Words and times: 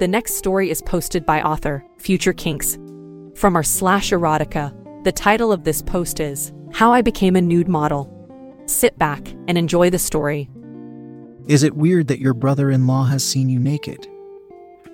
The 0.00 0.08
next 0.08 0.36
story 0.36 0.70
is 0.70 0.80
posted 0.80 1.26
by 1.26 1.42
author 1.42 1.84
Future 1.98 2.32
Kinks. 2.32 2.78
From 3.34 3.54
our 3.54 3.62
slash 3.62 4.12
erotica, 4.12 4.72
the 5.04 5.12
title 5.12 5.52
of 5.52 5.64
this 5.64 5.82
post 5.82 6.20
is 6.20 6.54
How 6.72 6.90
I 6.90 7.02
Became 7.02 7.36
a 7.36 7.42
Nude 7.42 7.68
Model. 7.68 8.08
Sit 8.64 8.98
back 8.98 9.28
and 9.46 9.58
enjoy 9.58 9.90
the 9.90 9.98
story. 9.98 10.48
Is 11.48 11.64
it 11.64 11.76
weird 11.76 12.08
that 12.08 12.18
your 12.18 12.32
brother 12.32 12.70
in 12.70 12.86
law 12.86 13.04
has 13.04 13.22
seen 13.22 13.50
you 13.50 13.58
naked? 13.58 14.08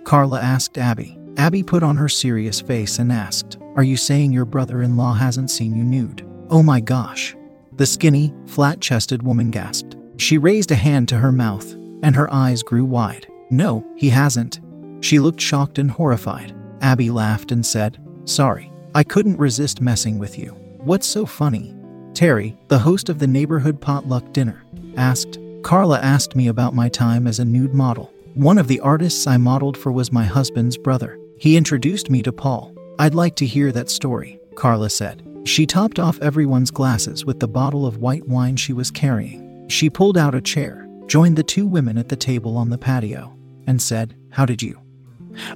Carla 0.02 0.40
asked 0.40 0.76
Abby. 0.76 1.16
Abby 1.36 1.62
put 1.62 1.84
on 1.84 1.96
her 1.96 2.08
serious 2.08 2.60
face 2.60 2.98
and 2.98 3.12
asked, 3.12 3.58
Are 3.76 3.84
you 3.84 3.96
saying 3.96 4.32
your 4.32 4.44
brother 4.44 4.82
in 4.82 4.96
law 4.96 5.14
hasn't 5.14 5.52
seen 5.52 5.76
you 5.76 5.84
nude? 5.84 6.26
Oh 6.50 6.64
my 6.64 6.80
gosh. 6.80 7.36
The 7.76 7.86
skinny, 7.86 8.34
flat 8.46 8.80
chested 8.80 9.22
woman 9.22 9.52
gasped. 9.52 9.94
She 10.16 10.36
raised 10.36 10.72
a 10.72 10.74
hand 10.74 11.08
to 11.10 11.18
her 11.18 11.30
mouth, 11.30 11.74
and 12.02 12.16
her 12.16 12.32
eyes 12.34 12.64
grew 12.64 12.84
wide. 12.84 13.28
No, 13.50 13.86
he 13.94 14.08
hasn't. 14.08 14.58
She 15.00 15.18
looked 15.18 15.40
shocked 15.40 15.78
and 15.78 15.90
horrified. 15.90 16.54
Abby 16.80 17.10
laughed 17.10 17.52
and 17.52 17.64
said, 17.64 17.98
Sorry, 18.24 18.72
I 18.94 19.04
couldn't 19.04 19.38
resist 19.38 19.80
messing 19.80 20.18
with 20.18 20.38
you. 20.38 20.50
What's 20.78 21.06
so 21.06 21.26
funny? 21.26 21.74
Terry, 22.14 22.56
the 22.68 22.78
host 22.78 23.08
of 23.08 23.18
the 23.18 23.26
neighborhood 23.26 23.80
potluck 23.80 24.32
dinner, 24.32 24.64
asked. 24.96 25.38
Carla 25.62 26.00
asked 26.00 26.36
me 26.36 26.48
about 26.48 26.74
my 26.74 26.88
time 26.88 27.26
as 27.26 27.40
a 27.40 27.44
nude 27.44 27.74
model. 27.74 28.12
One 28.34 28.56
of 28.56 28.68
the 28.68 28.80
artists 28.80 29.26
I 29.26 29.36
modeled 29.36 29.76
for 29.76 29.90
was 29.92 30.12
my 30.12 30.24
husband's 30.24 30.78
brother. 30.78 31.18
He 31.38 31.56
introduced 31.56 32.08
me 32.08 32.22
to 32.22 32.32
Paul. 32.32 32.74
I'd 32.98 33.14
like 33.14 33.36
to 33.36 33.46
hear 33.46 33.72
that 33.72 33.90
story, 33.90 34.38
Carla 34.54 34.88
said. 34.88 35.26
She 35.44 35.66
topped 35.66 35.98
off 35.98 36.20
everyone's 36.20 36.70
glasses 36.70 37.24
with 37.24 37.40
the 37.40 37.48
bottle 37.48 37.86
of 37.86 37.98
white 37.98 38.26
wine 38.26 38.56
she 38.56 38.72
was 38.72 38.90
carrying. 38.90 39.68
She 39.68 39.90
pulled 39.90 40.16
out 40.16 40.34
a 40.34 40.40
chair, 40.40 40.88
joined 41.06 41.36
the 41.36 41.42
two 41.42 41.66
women 41.66 41.98
at 41.98 42.08
the 42.08 42.16
table 42.16 42.56
on 42.56 42.70
the 42.70 42.78
patio, 42.78 43.36
and 43.66 43.80
said, 43.80 44.16
How 44.30 44.46
did 44.46 44.62
you? 44.62 44.80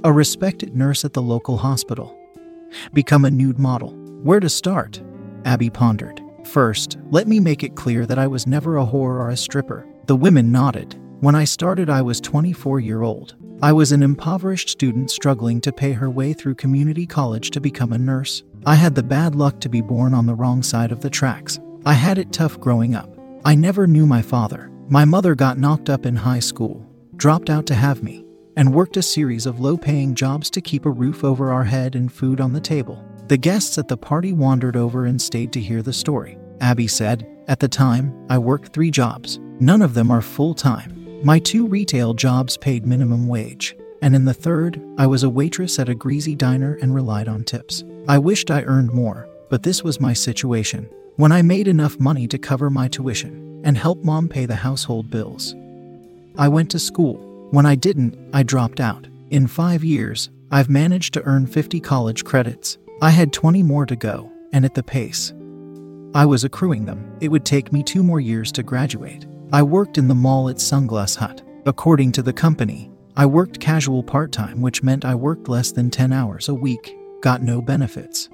A 0.05 0.13
respected 0.13 0.77
nurse 0.77 1.05
at 1.05 1.13
the 1.13 1.23
local 1.23 1.57
hospital. 1.57 2.17
Become 2.93 3.25
a 3.25 3.31
nude 3.31 3.59
model. 3.59 3.93
Where 4.23 4.41
to 4.41 4.49
start? 4.49 5.01
Abby 5.45 5.71
pondered. 5.71 6.23
First, 6.45 6.99
let 7.11 7.29
me 7.29 7.41
make 7.41 7.63
it 7.63 7.77
clear 7.77 8.07
that 8.07 8.19
I 8.19 8.27
was 8.27 8.47
never 8.47 8.79
a 8.79 8.85
whore 8.85 9.19
or 9.19 9.31
a 9.31 9.37
stripper. 9.37 9.87
The 10.07 10.17
women 10.17 10.51
nodded. 10.51 10.99
When 11.21 11.35
I 11.35 11.45
started, 11.45 11.91
I 11.91 12.03
was 12.03 12.21
24 12.21 12.81
year 12.81 13.03
old. 13.03 13.37
I 13.63 13.73
was 13.73 13.93
an 13.93 14.03
impoverished 14.03 14.71
student 14.71 15.11
struggling 15.11 15.61
to 15.61 15.73
pay 15.73 15.93
her 15.93 16.09
way 16.11 16.33
through 16.33 16.55
community 16.55 17.07
college 17.07 17.51
to 17.51 17.61
become 17.61 17.93
a 17.93 17.99
nurse. 17.99 18.43
I 18.65 18.75
had 18.75 18.95
the 18.95 19.03
bad 19.03 19.35
luck 19.35 19.61
to 19.61 19.69
be 19.69 19.83
born 19.83 20.15
on 20.15 20.27
the 20.27 20.35
wrong 20.35 20.63
side 20.63 20.93
of 20.93 21.01
the 21.01 21.11
tracks. 21.11 21.59
I 21.85 21.93
had 21.93 22.19
it 22.19 22.33
tough 22.33 22.59
growing 22.59 22.95
up. 22.95 23.15
I 23.45 23.55
never 23.55 23.87
knew 23.87 24.07
my 24.07 24.23
father. 24.23 24.71
My 24.89 25.05
mother 25.05 25.35
got 25.35 25.59
knocked 25.59 25.89
up 25.89 26.07
in 26.07 26.17
high 26.17 26.41
school, 26.41 26.87
dropped 27.17 27.51
out 27.51 27.67
to 27.67 27.75
have 27.75 28.03
me 28.03 28.25
and 28.57 28.75
worked 28.75 28.97
a 28.97 29.03
series 29.03 29.47
of 29.47 29.61
low 29.61 29.77
paying 29.77 30.15
jobs 30.15 30.51
to 30.51 30.61
keep 30.61 30.87
a 30.87 30.91
roof 30.91 31.25
over 31.25 31.53
our 31.53 31.65
head 31.65 31.95
and 31.95 32.13
food 32.13 32.41
on 32.41 32.53
the 32.53 32.61
table. 32.61 33.05
The 33.29 33.37
guests 33.37 33.79
at 33.79 33.89
the 33.89 33.97
party 33.97 34.33
wandered 34.33 34.77
over 34.77 35.07
and 35.07 35.21
stayed 35.21 35.53
to 35.53 35.61
hear 35.61 35.83
the 35.83 35.93
story. 35.93 36.37
Abby 36.61 36.89
said, 36.89 37.27
At 37.49 37.61
the 37.61 37.69
time, 37.69 38.27
I 38.29 38.39
worked 38.39 38.73
three 38.73 38.91
jobs. 38.91 39.39
None 39.61 39.83
of 39.83 39.95
them 39.95 40.11
are 40.11 40.23
full 40.23 40.55
time. 40.55 41.21
My 41.23 41.39
two 41.39 41.67
retail 41.67 42.15
jobs 42.15 42.57
paid 42.57 42.87
minimum 42.87 43.29
wage. 43.29 43.77
And 44.03 44.17
in 44.17 44.25
the 44.25 44.35
third, 44.35 44.83
I 44.99 45.07
was 45.07 45.23
a 45.23 45.31
waitress 45.31 45.79
at 45.79 45.89
a 45.89 45.95
greasy 45.95 46.35
diner 46.35 46.79
and 46.83 46.95
relied 46.95 47.29
on 47.29 47.45
tips. 47.45 47.85
I 48.09 48.19
wished 48.19 48.51
I 48.51 48.63
earned 48.63 48.93
more, 48.93 49.29
but 49.49 49.63
this 49.63 49.85
was 49.85 50.01
my 50.01 50.13
situation. 50.13 50.91
When 51.17 51.33
I 51.33 51.43
made 51.43 51.69
enough 51.69 52.01
money 52.01 52.27
to 52.29 52.39
cover 52.39 52.71
my 52.71 52.89
tuition 52.89 53.61
and 53.65 53.77
help 53.77 54.03
mom 54.03 54.29
pay 54.29 54.47
the 54.47 54.57
household 54.57 55.11
bills, 55.11 55.55
I 56.39 56.49
went 56.49 56.71
to 56.71 56.79
school 56.79 57.30
when 57.51 57.67
I 57.67 57.75
didn't, 57.75 58.17
I 58.33 58.43
dropped 58.43 58.81
out. 58.81 59.09
In 59.31 59.47
five 59.47 59.85
years, 59.85 60.31
I've 60.51 60.69
managed 60.69 61.15
to 61.15 61.23
earn 61.23 61.47
50 61.47 61.81
college 61.81 62.25
credits. 62.25 62.79
I 63.03 63.11
had 63.11 63.33
20 63.33 63.63
more 63.63 63.87
to 63.87 63.97
go, 63.97 64.31
and 64.53 64.65
at 64.65 64.75
the 64.75 64.83
pace 64.83 65.33
I 66.13 66.27
was 66.27 66.43
accruing 66.43 66.87
them, 66.87 67.17
it 67.21 67.29
would 67.29 67.45
take 67.45 67.73
me 67.73 67.85
two 67.85 68.03
more 68.03 68.19
years 68.19 68.51
to 68.53 68.65
graduate. 68.65 69.27
I 69.53 69.63
worked 69.63 69.97
in 69.97 70.09
the 70.09 70.15
mall 70.15 70.49
at 70.49 70.57
Sunglass 70.57 71.17
Hut. 71.17 71.43
According 71.67 72.11
to 72.13 72.23
the 72.23 72.33
company, 72.33 72.91
I 73.17 73.27
worked 73.27 73.61
casual 73.61 74.03
part 74.03 74.33
time, 74.33 74.61
which 74.61 74.83
meant 74.83 75.05
I 75.05 75.15
worked 75.15 75.49
less 75.49 75.71
than 75.71 75.89
10 75.89 76.13
hours 76.13 76.49
a 76.49 76.55
week, 76.55 76.97
got 77.21 77.43
no 77.43 77.63
benefits, 77.63 78.29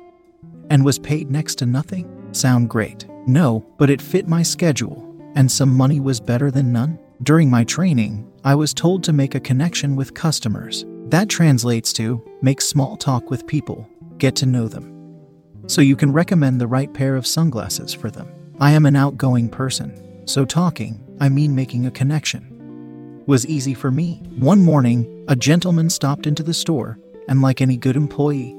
and 0.70 0.84
was 0.84 0.98
paid 0.98 1.30
next 1.30 1.56
to 1.56 1.66
nothing. 1.66 2.28
Sound 2.32 2.70
great? 2.70 3.06
No, 3.26 3.66
but 3.76 3.90
it 3.90 4.00
fit 4.00 4.26
my 4.26 4.42
schedule, 4.42 5.14
and 5.34 5.52
some 5.52 5.74
money 5.74 6.00
was 6.00 6.18
better 6.18 6.50
than 6.50 6.72
none. 6.72 6.98
During 7.22 7.48
my 7.48 7.64
training, 7.64 8.30
I 8.44 8.54
was 8.54 8.74
told 8.74 9.02
to 9.04 9.12
make 9.12 9.34
a 9.34 9.40
connection 9.40 9.96
with 9.96 10.12
customers. 10.12 10.84
That 11.06 11.30
translates 11.30 11.90
to 11.94 12.22
make 12.42 12.60
small 12.60 12.98
talk 12.98 13.30
with 13.30 13.46
people, 13.46 13.88
get 14.18 14.36
to 14.36 14.46
know 14.46 14.68
them. 14.68 14.92
So 15.66 15.80
you 15.80 15.96
can 15.96 16.12
recommend 16.12 16.60
the 16.60 16.66
right 16.66 16.92
pair 16.92 17.16
of 17.16 17.26
sunglasses 17.26 17.94
for 17.94 18.10
them. 18.10 18.28
I 18.60 18.72
am 18.72 18.84
an 18.84 18.96
outgoing 18.96 19.48
person, 19.48 20.26
so 20.26 20.44
talking, 20.44 21.02
I 21.18 21.30
mean 21.30 21.54
making 21.54 21.86
a 21.86 21.90
connection, 21.90 23.22
was 23.26 23.46
easy 23.46 23.72
for 23.72 23.90
me. 23.90 24.22
One 24.38 24.62
morning, 24.62 25.24
a 25.26 25.36
gentleman 25.36 25.88
stopped 25.88 26.26
into 26.26 26.42
the 26.42 26.54
store, 26.54 26.98
and 27.28 27.40
like 27.40 27.62
any 27.62 27.78
good 27.78 27.96
employee, 27.96 28.54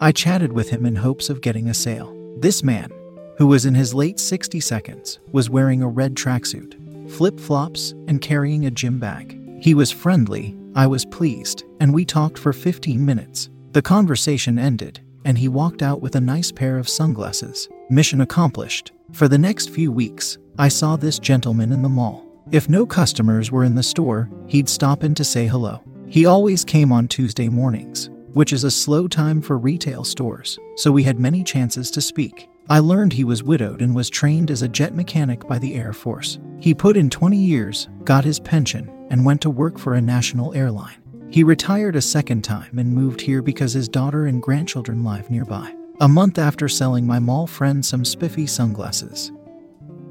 I 0.00 0.12
chatted 0.12 0.52
with 0.52 0.70
him 0.70 0.86
in 0.86 0.94
hopes 0.94 1.28
of 1.28 1.40
getting 1.40 1.68
a 1.68 1.74
sale. 1.74 2.16
This 2.38 2.62
man, 2.62 2.92
who 3.38 3.48
was 3.48 3.66
in 3.66 3.74
his 3.74 3.92
late 3.92 4.20
60 4.20 4.60
seconds, 4.60 5.18
was 5.32 5.50
wearing 5.50 5.82
a 5.82 5.88
red 5.88 6.14
tracksuit 6.14 6.78
flip 7.12 7.38
flops, 7.38 7.92
and 8.08 8.20
carrying 8.20 8.66
a 8.66 8.70
gym 8.70 8.98
bag. 8.98 9.38
He 9.60 9.74
was 9.74 9.90
friendly, 9.90 10.56
I 10.74 10.86
was 10.86 11.04
pleased, 11.04 11.64
and 11.80 11.92
we 11.92 12.04
talked 12.04 12.38
for 12.38 12.52
15 12.52 13.04
minutes. 13.04 13.50
The 13.72 13.82
conversation 13.82 14.58
ended, 14.58 15.00
and 15.24 15.36
he 15.36 15.48
walked 15.48 15.82
out 15.82 16.00
with 16.00 16.16
a 16.16 16.20
nice 16.20 16.50
pair 16.50 16.78
of 16.78 16.88
sunglasses. 16.88 17.68
Mission 17.90 18.22
accomplished. 18.22 18.92
For 19.12 19.28
the 19.28 19.38
next 19.38 19.70
few 19.70 19.92
weeks, 19.92 20.38
I 20.58 20.68
saw 20.68 20.96
this 20.96 21.18
gentleman 21.18 21.72
in 21.72 21.82
the 21.82 21.88
mall. 21.88 22.26
If 22.50 22.68
no 22.68 22.86
customers 22.86 23.52
were 23.52 23.64
in 23.64 23.74
the 23.74 23.82
store, 23.82 24.30
he'd 24.46 24.68
stop 24.68 25.04
in 25.04 25.14
to 25.14 25.24
say 25.24 25.46
hello. 25.46 25.82
He 26.06 26.26
always 26.26 26.64
came 26.64 26.92
on 26.92 27.08
Tuesday 27.08 27.48
mornings, 27.48 28.10
which 28.32 28.52
is 28.52 28.64
a 28.64 28.70
slow 28.70 29.06
time 29.06 29.40
for 29.40 29.58
retail 29.58 30.04
stores, 30.04 30.58
so 30.76 30.90
we 30.90 31.02
had 31.02 31.20
many 31.20 31.44
chances 31.44 31.90
to 31.92 32.00
speak. 32.00 32.48
I 32.68 32.78
learned 32.78 33.12
he 33.12 33.24
was 33.24 33.42
widowed 33.42 33.82
and 33.82 33.94
was 33.94 34.08
trained 34.08 34.50
as 34.50 34.62
a 34.62 34.68
jet 34.68 34.94
mechanic 34.94 35.46
by 35.48 35.58
the 35.58 35.74
Air 35.74 35.92
Force. 35.92 36.38
He 36.60 36.74
put 36.74 36.96
in 36.96 37.10
20 37.10 37.36
years, 37.36 37.88
got 38.04 38.24
his 38.24 38.38
pension, 38.38 38.88
and 39.10 39.24
went 39.24 39.40
to 39.42 39.50
work 39.50 39.78
for 39.78 39.94
a 39.94 40.00
national 40.00 40.54
airline. 40.54 40.96
He 41.28 41.42
retired 41.42 41.96
a 41.96 42.02
second 42.02 42.42
time 42.42 42.78
and 42.78 42.94
moved 42.94 43.20
here 43.20 43.42
because 43.42 43.72
his 43.72 43.88
daughter 43.88 44.26
and 44.26 44.40
grandchildren 44.40 45.02
live 45.02 45.28
nearby. 45.28 45.74
A 46.00 46.08
month 46.08 46.38
after 46.38 46.68
selling 46.68 47.06
my 47.06 47.18
mall 47.18 47.46
friend 47.46 47.84
some 47.84 48.04
spiffy 48.04 48.46
sunglasses. 48.46 49.32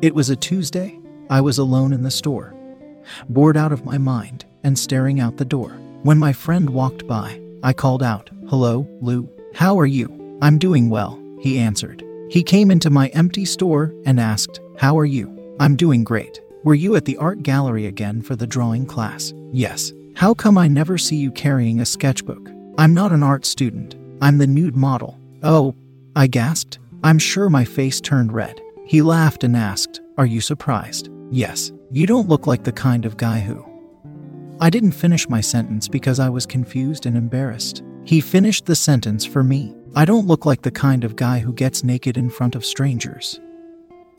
It 0.01 0.13
was 0.13 0.29
a 0.29 0.35
Tuesday. 0.35 0.99
I 1.29 1.39
was 1.39 1.57
alone 1.57 1.93
in 1.93 2.03
the 2.03 2.11
store, 2.11 2.53
bored 3.29 3.55
out 3.55 3.71
of 3.71 3.85
my 3.85 3.97
mind, 3.97 4.45
and 4.63 4.77
staring 4.77 5.19
out 5.19 5.37
the 5.37 5.45
door. 5.45 5.69
When 6.03 6.17
my 6.17 6.33
friend 6.33 6.69
walked 6.69 7.07
by, 7.07 7.39
I 7.63 7.71
called 7.73 8.03
out, 8.03 8.29
Hello, 8.49 8.87
Lou. 8.99 9.29
How 9.53 9.79
are 9.79 9.85
you? 9.85 10.37
I'm 10.41 10.57
doing 10.57 10.89
well, 10.89 11.21
he 11.39 11.59
answered. 11.59 12.03
He 12.31 12.43
came 12.43 12.71
into 12.71 12.89
my 12.89 13.09
empty 13.09 13.43
store 13.43 13.93
and 14.05 14.17
asked, 14.17 14.61
How 14.77 14.97
are 14.97 15.05
you? 15.05 15.57
I'm 15.59 15.75
doing 15.75 16.05
great. 16.05 16.39
Were 16.63 16.75
you 16.75 16.95
at 16.95 17.03
the 17.03 17.17
art 17.17 17.43
gallery 17.43 17.87
again 17.87 18.21
for 18.21 18.37
the 18.37 18.47
drawing 18.47 18.85
class? 18.85 19.33
Yes. 19.51 19.91
How 20.15 20.33
come 20.33 20.57
I 20.57 20.69
never 20.69 20.97
see 20.97 21.17
you 21.17 21.29
carrying 21.29 21.81
a 21.81 21.85
sketchbook? 21.85 22.49
I'm 22.77 22.93
not 22.93 23.11
an 23.11 23.21
art 23.21 23.45
student. 23.45 23.95
I'm 24.21 24.37
the 24.37 24.47
nude 24.47 24.77
model. 24.77 25.19
Oh, 25.43 25.75
I 26.15 26.27
gasped. 26.27 26.79
I'm 27.03 27.19
sure 27.19 27.49
my 27.49 27.65
face 27.65 27.99
turned 27.99 28.31
red. 28.31 28.61
He 28.85 29.01
laughed 29.01 29.43
and 29.43 29.57
asked, 29.57 29.99
Are 30.17 30.25
you 30.25 30.39
surprised? 30.39 31.09
Yes. 31.31 31.73
You 31.91 32.07
don't 32.07 32.29
look 32.29 32.47
like 32.47 32.63
the 32.63 32.71
kind 32.71 33.05
of 33.05 33.17
guy 33.17 33.41
who. 33.41 33.65
I 34.61 34.69
didn't 34.69 34.93
finish 34.93 35.27
my 35.27 35.41
sentence 35.41 35.89
because 35.89 36.21
I 36.21 36.29
was 36.29 36.45
confused 36.45 37.05
and 37.05 37.17
embarrassed. 37.17 37.83
He 38.05 38.21
finished 38.21 38.67
the 38.67 38.75
sentence 38.75 39.25
for 39.25 39.43
me. 39.43 39.75
I 39.93 40.05
don't 40.05 40.27
look 40.27 40.45
like 40.45 40.61
the 40.61 40.71
kind 40.71 41.03
of 41.03 41.17
guy 41.17 41.39
who 41.39 41.51
gets 41.51 41.83
naked 41.83 42.17
in 42.17 42.29
front 42.29 42.55
of 42.55 42.65
strangers. 42.65 43.41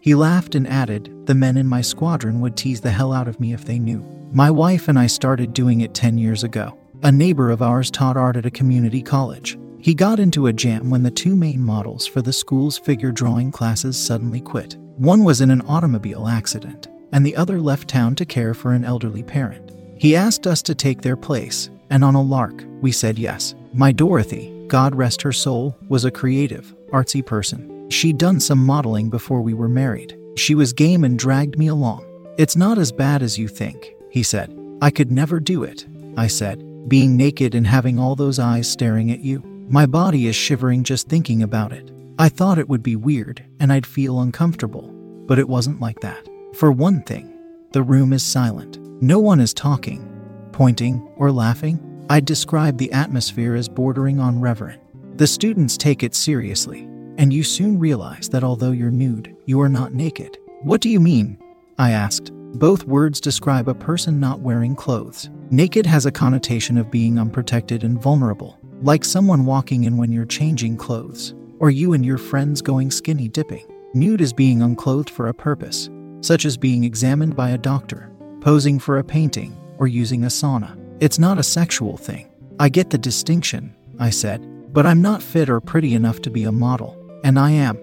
He 0.01 0.15
laughed 0.15 0.55
and 0.55 0.69
added, 0.69 1.27
The 1.27 1.35
men 1.35 1.57
in 1.57 1.67
my 1.67 1.81
squadron 1.81 2.41
would 2.41 2.59
tease 2.59 2.83
the 2.83 2.91
hell 2.91 3.11
out 3.11 3.27
of 3.27 3.41
me 3.41 3.55
if 3.55 3.65
they 3.65 3.79
knew. 3.79 4.05
My 4.33 4.51
wife 4.51 4.89
and 4.89 4.99
I 4.99 5.07
started 5.07 5.55
doing 5.55 5.81
it 5.81 5.95
10 5.95 6.19
years 6.19 6.45
ago. 6.45 6.77
A 7.03 7.11
neighbor 7.11 7.51
of 7.51 7.63
ours 7.63 7.91
taught 7.91 8.19
art 8.19 8.37
at 8.37 8.45
a 8.45 8.51
community 8.51 9.01
college. 9.01 9.59
He 9.79 9.95
got 9.95 10.21
into 10.21 10.47
a 10.47 10.53
jam 10.53 10.91
when 10.91 11.05
the 11.05 11.11
two 11.11 11.35
main 11.35 11.63
models 11.63 12.07
for 12.07 12.21
the 12.21 12.35
school's 12.35 12.77
figure 12.77 13.11
drawing 13.11 13.51
classes 13.51 13.97
suddenly 13.97 14.43
quit. 14.43 14.77
One 14.99 15.25
was 15.25 15.41
in 15.41 15.51
an 15.51 15.63
automobile 15.63 16.29
accident, 16.29 16.89
and 17.13 17.25
the 17.25 17.35
other 17.35 17.61
left 17.61 17.89
town 17.89 18.15
to 18.17 18.27
care 18.27 18.53
for 18.53 18.73
an 18.73 18.85
elderly 18.85 19.23
parent. 19.23 19.73
He 19.97 20.17
asked 20.17 20.47
us 20.47 20.61
to 20.63 20.75
take 20.75 21.01
their 21.01 21.17
place, 21.17 21.71
and 21.89 22.05
on 22.05 22.15
a 22.15 22.23
lark, 22.23 22.63
we 22.83 22.93
said 22.93 23.19
yes. 23.19 23.55
My 23.73 23.91
Dorothy, 23.91 24.53
God 24.73 24.95
rest 24.95 25.21
her 25.21 25.33
soul, 25.33 25.77
was 25.91 26.07
a 26.07 26.11
creative, 26.11 26.75
artsy 26.93 27.23
person. 27.25 27.91
She'd 27.91 28.17
done 28.17 28.41
some 28.41 28.65
modeling 28.65 29.11
before 29.11 29.43
we 29.43 29.53
were 29.53 29.69
married. 29.69 30.19
She 30.35 30.55
was 30.55 30.73
game 30.73 31.05
and 31.05 31.19
dragged 31.19 31.59
me 31.59 31.67
along. 31.67 32.07
It's 32.39 32.57
not 32.57 32.79
as 32.79 32.91
bad 32.91 33.23
as 33.23 33.39
you 33.39 33.49
think, 33.49 33.93
he 34.09 34.23
said. 34.23 34.59
I 34.81 34.91
could 34.91 35.13
never 35.13 35.41
do 35.41 35.63
it, 35.63 35.87
I 36.17 36.27
said, 36.27 36.89
being 36.89 37.19
naked 37.19 37.55
and 37.55 37.67
having 37.67 37.99
all 37.99 38.15
those 38.15 38.39
eyes 38.39 38.67
staring 38.67 39.11
at 39.11 39.21
you. 39.21 39.41
My 39.69 39.85
body 39.85 40.27
is 40.27 40.37
shivering 40.37 40.85
just 40.85 41.07
thinking 41.07 41.43
about 41.43 41.75
it. 41.75 41.93
I 42.19 42.31
thought 42.31 42.59
it 42.59 42.71
would 42.71 42.83
be 42.83 42.97
weird 42.97 43.45
and 43.61 43.71
I'd 43.71 43.85
feel 43.85 44.23
uncomfortable, 44.23 44.89
but 45.27 45.39
it 45.39 45.51
wasn't 45.51 45.83
like 45.83 46.01
that. 46.01 46.27
For 46.55 46.73
one 46.73 47.03
thing, 47.03 47.31
the 47.73 47.83
room 47.83 48.15
is 48.15 48.23
silent. 48.23 48.79
No 49.03 49.19
one 49.19 49.39
is 49.39 49.53
talking, 49.53 50.09
pointing, 50.53 51.07
or 51.19 51.31
laughing. 51.31 51.92
I'd 52.11 52.25
describe 52.25 52.79
the 52.79 52.93
atmosphere 52.93 53.55
as 53.55 53.69
bordering 53.69 54.19
on 54.19 54.41
reverent. 54.41 54.81
The 55.19 55.27
students 55.27 55.77
take 55.77 56.03
it 56.03 56.15
seriously, 56.15 56.83
and 57.19 57.33
you 57.33 57.43
soon 57.45 57.79
realize 57.79 58.29
that 58.31 58.45
although 58.45 58.73
you're 58.73 58.91
nude, 58.91 59.37
you 59.47 59.61
are 59.61 59.69
not 59.69 59.95
naked. 59.95 60.39
What 60.63 60.81
do 60.81 60.89
you 60.89 61.01
mean? 61.01 61.39
I 61.79 61.91
asked. 61.91 62.33
Both 62.55 62.85
words 62.85 63.21
describe 63.21 63.69
a 63.69 63.75
person 63.75 64.21
not 64.21 64.41
wearing 64.41 64.77
clothes. 64.77 65.31
Naked 65.51 65.87
has 65.87 66.07
a 66.07 66.13
connotation 66.13 66.77
of 66.77 66.91
being 66.91 67.19
unprotected 67.19 67.85
and 67.85 68.01
vulnerable 68.01 68.59
like 68.83 69.05
someone 69.05 69.45
walking 69.45 69.85
in 69.85 69.97
when 69.97 70.11
you're 70.11 70.25
changing 70.25 70.77
clothes, 70.77 71.35
or 71.61 71.71
you 71.71 71.93
and 71.93 72.05
your 72.05 72.19
friends 72.19 72.61
going 72.61 72.91
skinny 72.91 73.29
dipping. 73.29 73.65
Nude 73.95 74.21
is 74.21 74.33
being 74.33 74.61
unclothed 74.61 75.09
for 75.09 75.29
a 75.29 75.35
purpose, 75.35 75.89
such 76.21 76.45
as 76.45 76.57
being 76.57 76.83
examined 76.83 77.37
by 77.37 77.51
a 77.51 77.59
doctor, 77.59 78.11
posing 78.41 78.79
for 78.79 78.99
a 78.99 79.05
painting, 79.05 79.57
or 79.79 79.87
using 79.87 80.25
a 80.25 80.29
sauna. 80.29 80.77
It's 81.03 81.19
not 81.19 81.41
a 81.41 81.43
sexual 81.43 81.97
thing. 81.97 82.29
I 82.61 82.69
get 82.69 82.91
the 82.91 82.97
distinction, 82.97 83.75
I 83.99 84.11
said, 84.11 84.41
but 84.73 84.87
I'm 84.87 85.03
not 85.03 85.21
fit 85.21 85.51
or 85.51 85.61
pretty 85.61 85.95
enough 85.95 86.23
to 86.23 86.31
be 86.31 86.45
a 86.45 86.53
model, 86.53 86.97
and 87.25 87.41
I 87.41 87.51
am. 87.51 87.77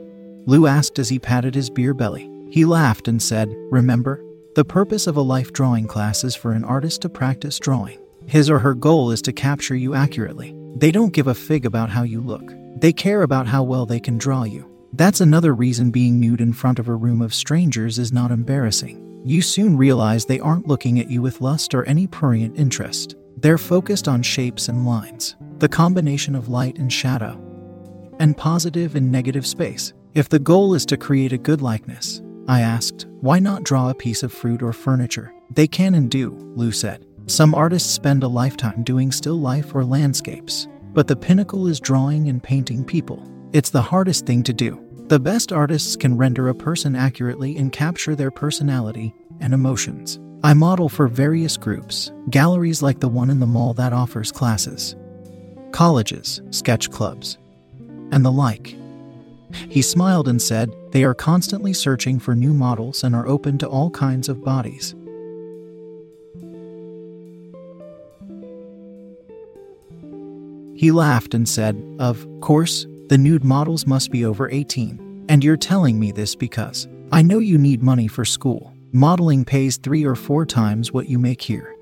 Lou 0.45 0.68
asked 0.68 1.00
as 1.00 1.10
he 1.10 1.19
patted 1.19 1.54
his 1.54 1.69
beer 1.69 1.94
belly. 1.94 2.31
He 2.50 2.63
laughed 2.63 3.10
and 3.10 3.21
said, 3.21 3.54
Remember? 3.71 4.24
The 4.56 4.63
purpose 4.63 5.06
of 5.06 5.18
a 5.18 5.21
life 5.21 5.51
drawing 5.51 5.86
class 5.86 6.24
is 6.24 6.33
for 6.33 6.54
an 6.54 6.63
artist 6.63 7.01
to 7.01 7.10
practice 7.10 7.60
drawing. 7.60 8.00
His 8.25 8.50
or 8.50 8.60
her 8.60 8.74
goal 8.74 9.12
is 9.12 9.22
to 9.24 9.33
capture 9.33 9.75
you 9.75 9.95
accurately. 9.95 10.56
They 10.77 10.89
don't 10.89 11.12
give 11.12 11.27
a 11.27 11.36
fig 11.36 11.65
about 11.65 11.89
how 11.89 12.04
you 12.04 12.22
look. 12.22 12.54
They 12.77 12.94
care 12.94 13.24
about 13.24 13.48
how 13.48 13.63
well 13.63 13.86
they 13.86 14.00
can 14.00 14.18
draw 14.18 14.44
you. 14.44 14.65
That's 14.94 15.19
another 15.19 15.54
reason 15.54 15.92
being 15.92 16.22
nude 16.22 16.39
in 16.39 16.54
front 16.54 16.80
of 16.80 16.88
a 16.88 16.95
room 16.95 17.22
of 17.22 17.33
strangers 17.33 18.00
is 18.00 18.13
not 18.13 18.31
embarrassing. 18.31 19.08
You 19.29 19.43
soon 19.43 19.77
realize 19.77 20.25
they 20.25 20.39
aren't 20.39 20.67
looking 20.67 20.99
at 20.99 21.11
you 21.11 21.21
with 21.21 21.39
lust 21.39 21.75
or 21.75 21.83
any 21.83 22.07
prurient 22.07 22.57
interest. 22.57 23.15
They're 23.37 23.59
focused 23.59 24.07
on 24.07 24.23
shapes 24.23 24.69
and 24.69 24.87
lines, 24.87 25.35
the 25.59 25.69
combination 25.69 26.33
of 26.33 26.49
light 26.49 26.79
and 26.79 26.91
shadow, 26.91 27.39
and 28.17 28.35
positive 28.35 28.95
and 28.95 29.11
negative 29.11 29.45
space. 29.45 29.93
If 30.15 30.29
the 30.29 30.39
goal 30.39 30.73
is 30.73 30.83
to 30.87 30.97
create 30.97 31.31
a 31.31 31.37
good 31.37 31.61
likeness, 31.61 32.23
I 32.47 32.61
asked, 32.61 33.05
why 33.21 33.37
not 33.37 33.61
draw 33.61 33.91
a 33.91 33.93
piece 33.93 34.23
of 34.23 34.33
fruit 34.33 34.63
or 34.63 34.73
furniture? 34.73 35.31
They 35.51 35.67
can 35.67 35.93
and 35.93 36.09
do, 36.09 36.31
Lou 36.55 36.71
said. 36.71 37.05
Some 37.27 37.53
artists 37.53 37.93
spend 37.93 38.23
a 38.23 38.27
lifetime 38.27 38.81
doing 38.81 39.11
still 39.11 39.39
life 39.39 39.75
or 39.75 39.85
landscapes, 39.85 40.67
but 40.91 41.05
the 41.05 41.15
pinnacle 41.15 41.67
is 41.67 41.79
drawing 41.79 42.29
and 42.29 42.41
painting 42.41 42.83
people. 42.83 43.23
It's 43.53 43.69
the 43.69 43.83
hardest 43.83 44.25
thing 44.25 44.41
to 44.41 44.53
do. 44.53 44.83
The 45.09 45.19
best 45.19 45.51
artists 45.51 45.95
can 45.95 46.17
render 46.17 46.50
a 46.50 46.53
person 46.53 46.95
accurately 46.95 47.57
and 47.57 47.71
capture 47.71 48.15
their 48.15 48.29
personality 48.29 49.15
and 49.39 49.56
emotions. 49.56 50.19
I 50.44 50.53
model 50.53 50.88
for 50.88 51.07
various 51.07 51.57
groups, 51.57 52.11
galleries 52.29 52.83
like 52.83 53.00
the 53.00 53.09
one 53.09 53.31
in 53.31 53.39
the 53.39 53.47
mall 53.47 53.73
that 53.73 53.91
offers 53.91 54.31
classes, 54.31 54.95
colleges, 55.71 56.41
sketch 56.51 56.91
clubs, 56.91 57.39
and 58.11 58.23
the 58.23 58.31
like. 58.31 58.75
He 59.67 59.81
smiled 59.81 60.27
and 60.27 60.39
said, 60.39 60.71
They 60.91 61.03
are 61.03 61.15
constantly 61.15 61.73
searching 61.73 62.19
for 62.19 62.35
new 62.35 62.53
models 62.53 63.03
and 63.03 63.15
are 63.15 63.27
open 63.27 63.57
to 63.57 63.67
all 63.67 63.89
kinds 63.89 64.29
of 64.29 64.44
bodies. 64.44 64.94
He 70.75 70.91
laughed 70.91 71.33
and 71.33 71.50
said, 71.50 71.83
Of 71.97 72.27
course, 72.41 72.85
the 73.09 73.17
nude 73.17 73.44
models 73.44 73.88
must 73.88 74.11
be 74.11 74.23
over 74.23 74.50
18. 74.51 75.25
And 75.29 75.44
you're 75.44 75.57
telling 75.57 76.00
me 76.00 76.11
this 76.11 76.35
because 76.35 76.88
I 77.11 77.23
know 77.23 77.39
you 77.39 77.57
need 77.57 77.81
money 77.81 78.07
for 78.07 78.23
school. 78.23 78.71
Modeling 78.91 79.45
pays 79.45 79.77
three 79.77 80.06
or 80.06 80.15
four 80.15 80.45
times 80.45 80.91
what 80.91 81.09
you 81.09 81.17
make 81.17 81.41
here. 81.41 81.75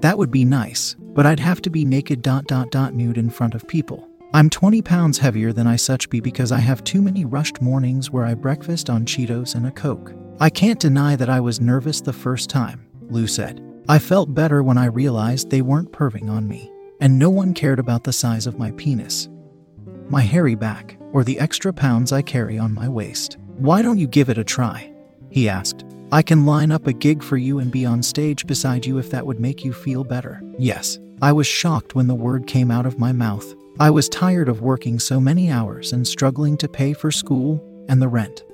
That 0.00 0.18
would 0.18 0.32
be 0.32 0.44
nice, 0.44 0.96
but 0.98 1.26
I'd 1.26 1.40
have 1.40 1.62
to 1.62 1.70
be 1.70 1.84
naked 1.84 2.22
dot 2.22 2.46
dot 2.46 2.72
dot 2.72 2.92
nude 2.92 3.18
in 3.18 3.30
front 3.30 3.54
of 3.54 3.66
people. 3.68 4.08
I'm 4.34 4.50
20 4.50 4.82
pounds 4.82 5.18
heavier 5.18 5.52
than 5.52 5.68
I 5.68 5.76
such 5.76 6.10
be 6.10 6.18
because 6.18 6.50
I 6.50 6.58
have 6.58 6.82
too 6.82 7.00
many 7.00 7.24
rushed 7.24 7.62
mornings 7.62 8.10
where 8.10 8.24
I 8.24 8.34
breakfast 8.34 8.90
on 8.90 9.06
Cheetos 9.06 9.54
and 9.54 9.66
a 9.66 9.70
Coke. 9.70 10.12
I 10.40 10.50
can't 10.50 10.80
deny 10.80 11.14
that 11.16 11.30
I 11.30 11.38
was 11.38 11.60
nervous 11.60 12.00
the 12.00 12.12
first 12.12 12.50
time, 12.50 12.86
Lou 13.08 13.26
said. 13.26 13.62
I 13.88 14.00
felt 14.00 14.34
better 14.34 14.62
when 14.62 14.76
I 14.76 14.86
realized 14.86 15.48
they 15.48 15.62
weren't 15.62 15.92
perving 15.92 16.28
on 16.28 16.48
me, 16.48 16.72
and 17.00 17.18
no 17.18 17.30
one 17.30 17.54
cared 17.54 17.78
about 17.78 18.02
the 18.02 18.12
size 18.12 18.46
of 18.46 18.58
my 18.58 18.72
penis, 18.72 19.28
my 20.08 20.22
hairy 20.22 20.56
back, 20.56 20.96
or 21.12 21.22
the 21.22 21.38
extra 21.38 21.72
pounds 21.72 22.10
I 22.10 22.22
carry 22.22 22.58
on 22.58 22.74
my 22.74 22.88
waist. 22.88 23.36
Why 23.58 23.80
don't 23.80 23.98
you 23.98 24.08
give 24.08 24.28
it 24.28 24.38
a 24.38 24.44
try? 24.44 24.92
He 25.30 25.48
asked. 25.48 25.84
I 26.10 26.22
can 26.22 26.46
line 26.46 26.72
up 26.72 26.86
a 26.86 26.92
gig 26.92 27.22
for 27.22 27.36
you 27.36 27.60
and 27.60 27.70
be 27.70 27.86
on 27.86 28.02
stage 28.02 28.46
beside 28.46 28.84
you 28.84 28.98
if 28.98 29.10
that 29.10 29.26
would 29.26 29.40
make 29.40 29.64
you 29.64 29.72
feel 29.72 30.02
better. 30.02 30.42
Yes, 30.58 30.98
I 31.22 31.32
was 31.32 31.46
shocked 31.46 31.94
when 31.94 32.08
the 32.08 32.14
word 32.14 32.46
came 32.48 32.70
out 32.70 32.86
of 32.86 32.98
my 32.98 33.12
mouth. 33.12 33.54
I 33.78 33.90
was 33.90 34.08
tired 34.08 34.48
of 34.48 34.62
working 34.62 34.98
so 34.98 35.20
many 35.20 35.50
hours 35.50 35.92
and 35.92 36.06
struggling 36.06 36.56
to 36.58 36.68
pay 36.68 36.92
for 36.92 37.10
school 37.10 37.64
and 37.88 38.00
the 38.02 38.08
rent. 38.08 38.44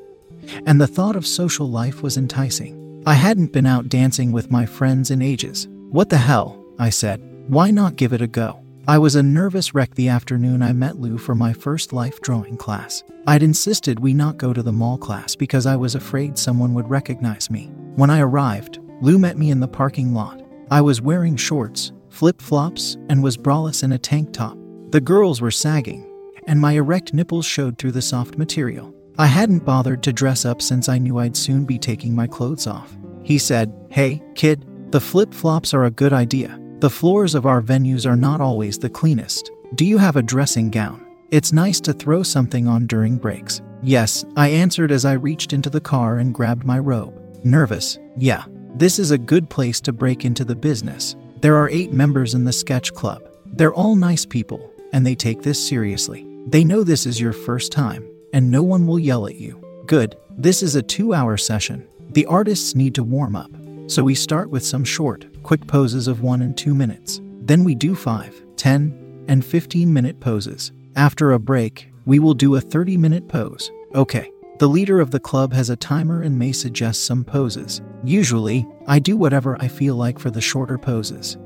And 0.67 0.81
the 0.81 0.87
thought 0.87 1.17
of 1.17 1.27
social 1.27 1.69
life 1.69 2.03
was 2.03 2.17
enticing. 2.17 3.03
I 3.07 3.15
hadn't 3.15 3.53
been 3.53 3.67
out 3.67 3.89
dancing 3.89 4.33
with 4.33 4.51
my 4.51 4.67
friends 4.67 5.11
in 5.11 5.23
ages. 5.23 5.69
What 5.91 6.11
the 6.11 6.19
hell? 6.19 6.65
I 6.79 6.91
said. 6.91 7.21
Why 7.49 7.71
not 7.71 7.97
give 7.97 8.13
it 8.13 8.23
a 8.23 8.27
go? 8.27 8.63
I 8.89 8.99
was 8.99 9.15
a 9.15 9.23
nervous 9.23 9.75
wreck 9.75 9.95
the 9.95 10.09
afternoon 10.09 10.63
I 10.63 10.73
met 10.73 10.99
Lou 10.99 11.19
for 11.19 11.35
my 11.35 11.53
first 11.53 11.93
life 11.93 12.21
drawing 12.21 12.57
class. 12.57 13.03
I'd 13.27 13.43
insisted 13.43 14.01
we 14.01 14.15
not 14.15 14.39
go 14.39 14.53
to 14.53 14.63
the 14.63 14.73
mall 14.73 14.99
class 14.99 15.37
because 15.37 15.67
I 15.67 15.77
was 15.77 15.95
afraid 15.95 16.37
someone 16.37 16.75
would 16.75 16.91
recognize 16.91 17.51
me. 17.51 17.71
When 17.95 18.11
I 18.11 18.21
arrived, 18.21 18.79
Lou 19.01 19.19
met 19.19 19.39
me 19.39 19.51
in 19.51 19.61
the 19.61 19.69
parking 19.69 20.13
lot. 20.13 20.43
I 20.71 20.81
was 20.81 21.01
wearing 21.01 21.37
shorts, 21.37 21.93
flip 22.09 22.41
flops, 22.41 22.97
and 23.09 23.23
was 23.23 23.37
braless 23.37 23.83
in 23.83 23.93
a 23.93 23.99
tank 23.99 24.33
top. 24.33 24.59
The 24.91 25.01
girls 25.01 25.41
were 25.41 25.51
sagging, 25.51 26.11
and 26.47 26.61
my 26.61 26.73
erect 26.73 27.15
nipples 27.15 27.47
showed 27.47 27.79
through 27.79 27.93
the 27.93 28.03
soft 28.03 28.39
material. 28.39 28.95
I 29.21 29.27
hadn't 29.27 29.67
bothered 29.67 30.03
to 30.05 30.15
dress 30.15 30.47
up 30.47 30.63
since 30.63 30.89
I 30.89 30.97
knew 30.97 31.19
I'd 31.19 31.37
soon 31.37 31.67
be 31.67 31.79
taking 31.79 32.17
my 32.17 32.27
clothes 32.27 32.67
off. 32.67 32.97
He 33.23 33.37
said, 33.37 33.71
Hey, 33.91 34.23
kid, 34.35 34.65
the 34.93 35.01
flip 35.01 35.35
flops 35.35 35.75
are 35.75 35.85
a 35.85 35.91
good 35.91 36.15
idea. 36.15 36.59
The 36.79 36.89
floors 36.89 37.35
of 37.35 37.45
our 37.45 37.61
venues 37.61 38.11
are 38.11 38.17
not 38.17 38.41
always 38.41 38.79
the 38.79 38.89
cleanest. 38.89 39.51
Do 39.75 39.85
you 39.85 39.99
have 39.99 40.17
a 40.17 40.23
dressing 40.23 40.71
gown? 40.71 41.07
It's 41.31 41.53
nice 41.53 41.81
to 41.81 41.93
throw 41.93 42.23
something 42.23 42.67
on 42.67 42.87
during 42.87 43.19
breaks. 43.19 43.61
Yes, 43.83 44.25
I 44.39 44.49
answered 44.49 44.91
as 44.91 45.05
I 45.05 45.13
reached 45.13 45.53
into 45.53 45.69
the 45.69 45.83
car 45.83 46.17
and 46.17 46.33
grabbed 46.33 46.65
my 46.65 46.79
robe. 46.79 47.13
Nervous, 47.45 47.99
yeah. 48.17 48.45
This 48.75 48.99
is 48.99 49.11
a 49.11 49.19
good 49.19 49.51
place 49.51 49.83
to 49.83 49.93
break 49.93 50.25
into 50.25 50.47
the 50.47 50.57
business. 50.57 51.15
There 51.43 51.57
are 51.57 51.69
eight 51.69 51.93
members 51.93 52.33
in 52.33 52.47
the 52.47 52.55
sketch 52.55 52.95
club. 52.95 53.23
They're 53.45 53.75
all 53.75 53.97
nice 53.97 54.25
people, 54.25 54.73
and 54.95 55.07
they 55.07 55.15
take 55.15 55.43
this 55.43 55.63
seriously. 55.69 56.27
They 56.47 56.65
know 56.65 56.83
this 56.83 57.05
is 57.05 57.21
your 57.21 57.35
first 57.35 57.71
time, 57.71 58.10
and 58.33 58.51
no 58.51 58.63
one 58.63 58.87
will 58.87 58.99
yell 58.99 59.27
at 59.27 59.37
you. 59.37 59.63
Good. 59.87 60.17
This 60.37 60.63
is 60.63 60.75
a 60.75 60.83
two 60.83 61.15
hour 61.15 61.37
session. 61.37 61.87
The 62.11 62.27
artists 62.27 62.75
need 62.75 62.95
to 62.97 63.05
warm 63.05 63.37
up, 63.37 63.51
so 63.87 64.03
we 64.03 64.15
start 64.15 64.51
with 64.51 64.65
some 64.65 64.85
short, 64.85 65.27
quick 65.43 65.67
poses 65.67 66.09
of 66.09 66.23
one 66.23 66.43
and 66.43 66.57
two 66.57 66.75
minutes. 66.75 67.21
Then 67.43 67.65
we 67.65 67.75
do 67.75 67.95
5, 67.95 68.43
10, 68.57 69.25
and 69.29 69.45
15 69.45 69.93
minute 69.93 70.21
poses. 70.21 70.73
After 70.97 71.33
a 71.33 71.39
break, 71.39 71.91
we 72.07 72.19
will 72.19 72.35
do 72.35 72.57
a 72.57 72.61
30 72.61 72.97
minute 72.97 73.29
pose. 73.29 73.71
Okay. 73.95 74.31
The 74.59 74.69
leader 74.69 75.01
of 75.01 75.11
the 75.11 75.21
club 75.21 75.53
has 75.55 75.71
a 75.71 75.77
timer 75.77 76.21
and 76.23 76.39
may 76.39 76.53
suggest 76.53 77.05
some 77.05 77.25
poses. 77.25 77.81
Usually, 78.05 78.67
I 78.87 78.99
do 78.99 79.17
whatever 79.17 79.57
I 79.61 79.69
feel 79.69 79.95
like 79.95 80.19
for 80.19 80.31
the 80.31 80.41
shorter 80.41 80.77
poses. 80.77 81.39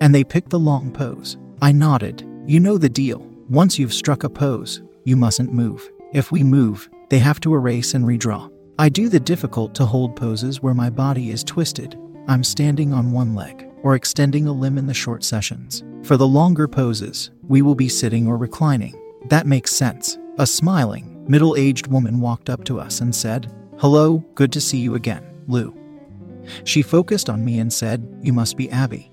And 0.00 0.14
they 0.14 0.24
pick 0.24 0.48
the 0.48 0.58
long 0.58 0.90
pose. 0.90 1.36
I 1.60 1.72
nodded. 1.72 2.26
You 2.46 2.60
know 2.60 2.78
the 2.78 2.88
deal. 2.88 3.20
Once 3.50 3.78
you've 3.78 3.92
struck 3.92 4.24
a 4.24 4.30
pose, 4.30 4.82
you 5.04 5.16
mustn't 5.16 5.52
move. 5.52 5.90
If 6.12 6.32
we 6.32 6.42
move, 6.42 6.88
they 7.10 7.18
have 7.18 7.38
to 7.40 7.54
erase 7.54 7.92
and 7.92 8.06
redraw. 8.06 8.50
I 8.78 8.88
do 8.88 9.10
the 9.10 9.20
difficult 9.20 9.74
to 9.74 9.84
hold 9.84 10.16
poses 10.16 10.62
where 10.62 10.72
my 10.72 10.88
body 10.88 11.30
is 11.30 11.44
twisted. 11.44 11.98
I'm 12.28 12.42
standing 12.42 12.94
on 12.94 13.12
one 13.12 13.34
leg 13.34 13.66
or 13.82 13.94
extending 13.94 14.46
a 14.46 14.52
limb 14.52 14.78
in 14.78 14.86
the 14.86 14.94
short 14.94 15.22
sessions. 15.22 15.84
For 16.02 16.16
the 16.16 16.26
longer 16.26 16.66
poses, 16.66 17.30
we 17.42 17.60
will 17.60 17.74
be 17.74 17.90
sitting 17.90 18.26
or 18.26 18.38
reclining. 18.38 18.98
That 19.26 19.46
makes 19.46 19.72
sense. 19.72 20.16
A 20.38 20.46
smiling, 20.46 21.26
middle 21.28 21.56
aged 21.56 21.88
woman 21.88 22.20
walked 22.20 22.48
up 22.48 22.64
to 22.64 22.80
us 22.80 23.02
and 23.02 23.14
said, 23.14 23.52
Hello, 23.78 24.24
good 24.34 24.52
to 24.52 24.62
see 24.62 24.78
you 24.78 24.94
again, 24.94 25.26
Lou. 25.46 25.76
She 26.64 26.80
focused 26.80 27.28
on 27.28 27.44
me 27.44 27.58
and 27.58 27.70
said, 27.70 28.08
You 28.22 28.32
must 28.32 28.56
be 28.56 28.70
Abby. 28.70 29.10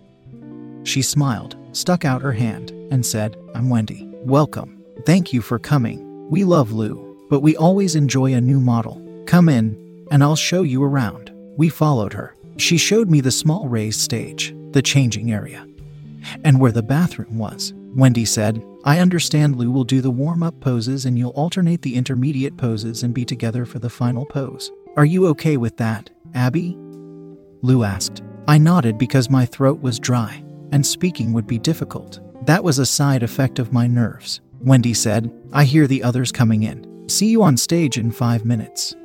She 0.84 1.02
smiled, 1.02 1.58
stuck 1.74 2.06
out 2.06 2.22
her 2.22 2.32
hand, 2.32 2.72
and 2.90 3.06
said, 3.06 3.36
I'm 3.54 3.70
Wendy. 3.70 4.08
Welcome. 4.24 4.82
Thank 5.06 5.34
you 5.34 5.42
for 5.42 5.60
coming. 5.60 6.06
We 6.30 6.44
love 6.44 6.72
Lou, 6.72 7.28
but 7.30 7.42
we 7.42 7.56
always 7.56 7.96
enjoy 7.96 8.34
a 8.34 8.42
new 8.42 8.60
model. 8.60 9.02
Come 9.28 9.48
in, 9.48 10.08
and 10.12 10.24
I'll 10.24 10.36
show 10.36 10.64
you 10.64 10.84
around. 10.84 11.32
We 11.58 11.70
followed 11.70 12.14
her. 12.14 12.36
She 12.58 12.78
showed 12.78 13.10
me 13.10 13.22
the 13.22 13.32
small 13.32 13.68
raised 13.68 14.00
stage, 14.00 14.56
the 14.72 14.82
changing 14.82 15.32
area, 15.32 15.68
and 16.44 16.60
where 16.60 16.72
the 16.72 16.82
bathroom 16.82 17.38
was. 17.38 17.74
Wendy 17.96 18.26
said, 18.26 18.64
I 18.84 19.00
understand 19.00 19.56
Lou 19.56 19.72
will 19.72 19.84
do 19.84 20.02
the 20.02 20.12
warm 20.12 20.44
up 20.44 20.60
poses 20.62 21.06
and 21.06 21.18
you'll 21.18 21.32
alternate 21.32 21.82
the 21.82 21.96
intermediate 21.96 22.58
poses 22.58 23.04
and 23.04 23.14
be 23.14 23.24
together 23.24 23.66
for 23.66 23.80
the 23.80 23.90
final 23.90 24.26
pose. 24.26 24.72
Are 24.98 25.06
you 25.06 25.28
okay 25.28 25.58
with 25.58 25.78
that, 25.78 26.10
Abby? 26.34 26.76
Lou 27.62 27.84
asked. 27.84 28.22
I 28.48 28.58
nodded 28.58 28.98
because 28.98 29.30
my 29.30 29.46
throat 29.46 29.82
was 29.82 30.00
dry, 30.00 30.44
and 30.72 30.86
speaking 30.86 31.34
would 31.34 31.48
be 31.48 31.60
difficult. 31.60 32.20
That 32.46 32.64
was 32.64 32.80
a 32.80 32.86
side 32.86 33.24
effect 33.24 33.60
of 33.60 33.74
my 33.74 33.88
nerves. 33.88 34.42
Wendy 34.62 34.94
said, 34.94 35.32
I 35.54 35.64
hear 35.64 35.88
the 35.88 36.04
others 36.04 36.32
coming 36.32 36.64
in. 36.64 37.08
See 37.08 37.28
you 37.28 37.44
on 37.44 37.58
stage 37.58 37.98
in 37.98 38.12
five 38.12 38.46
minutes. 38.46 38.96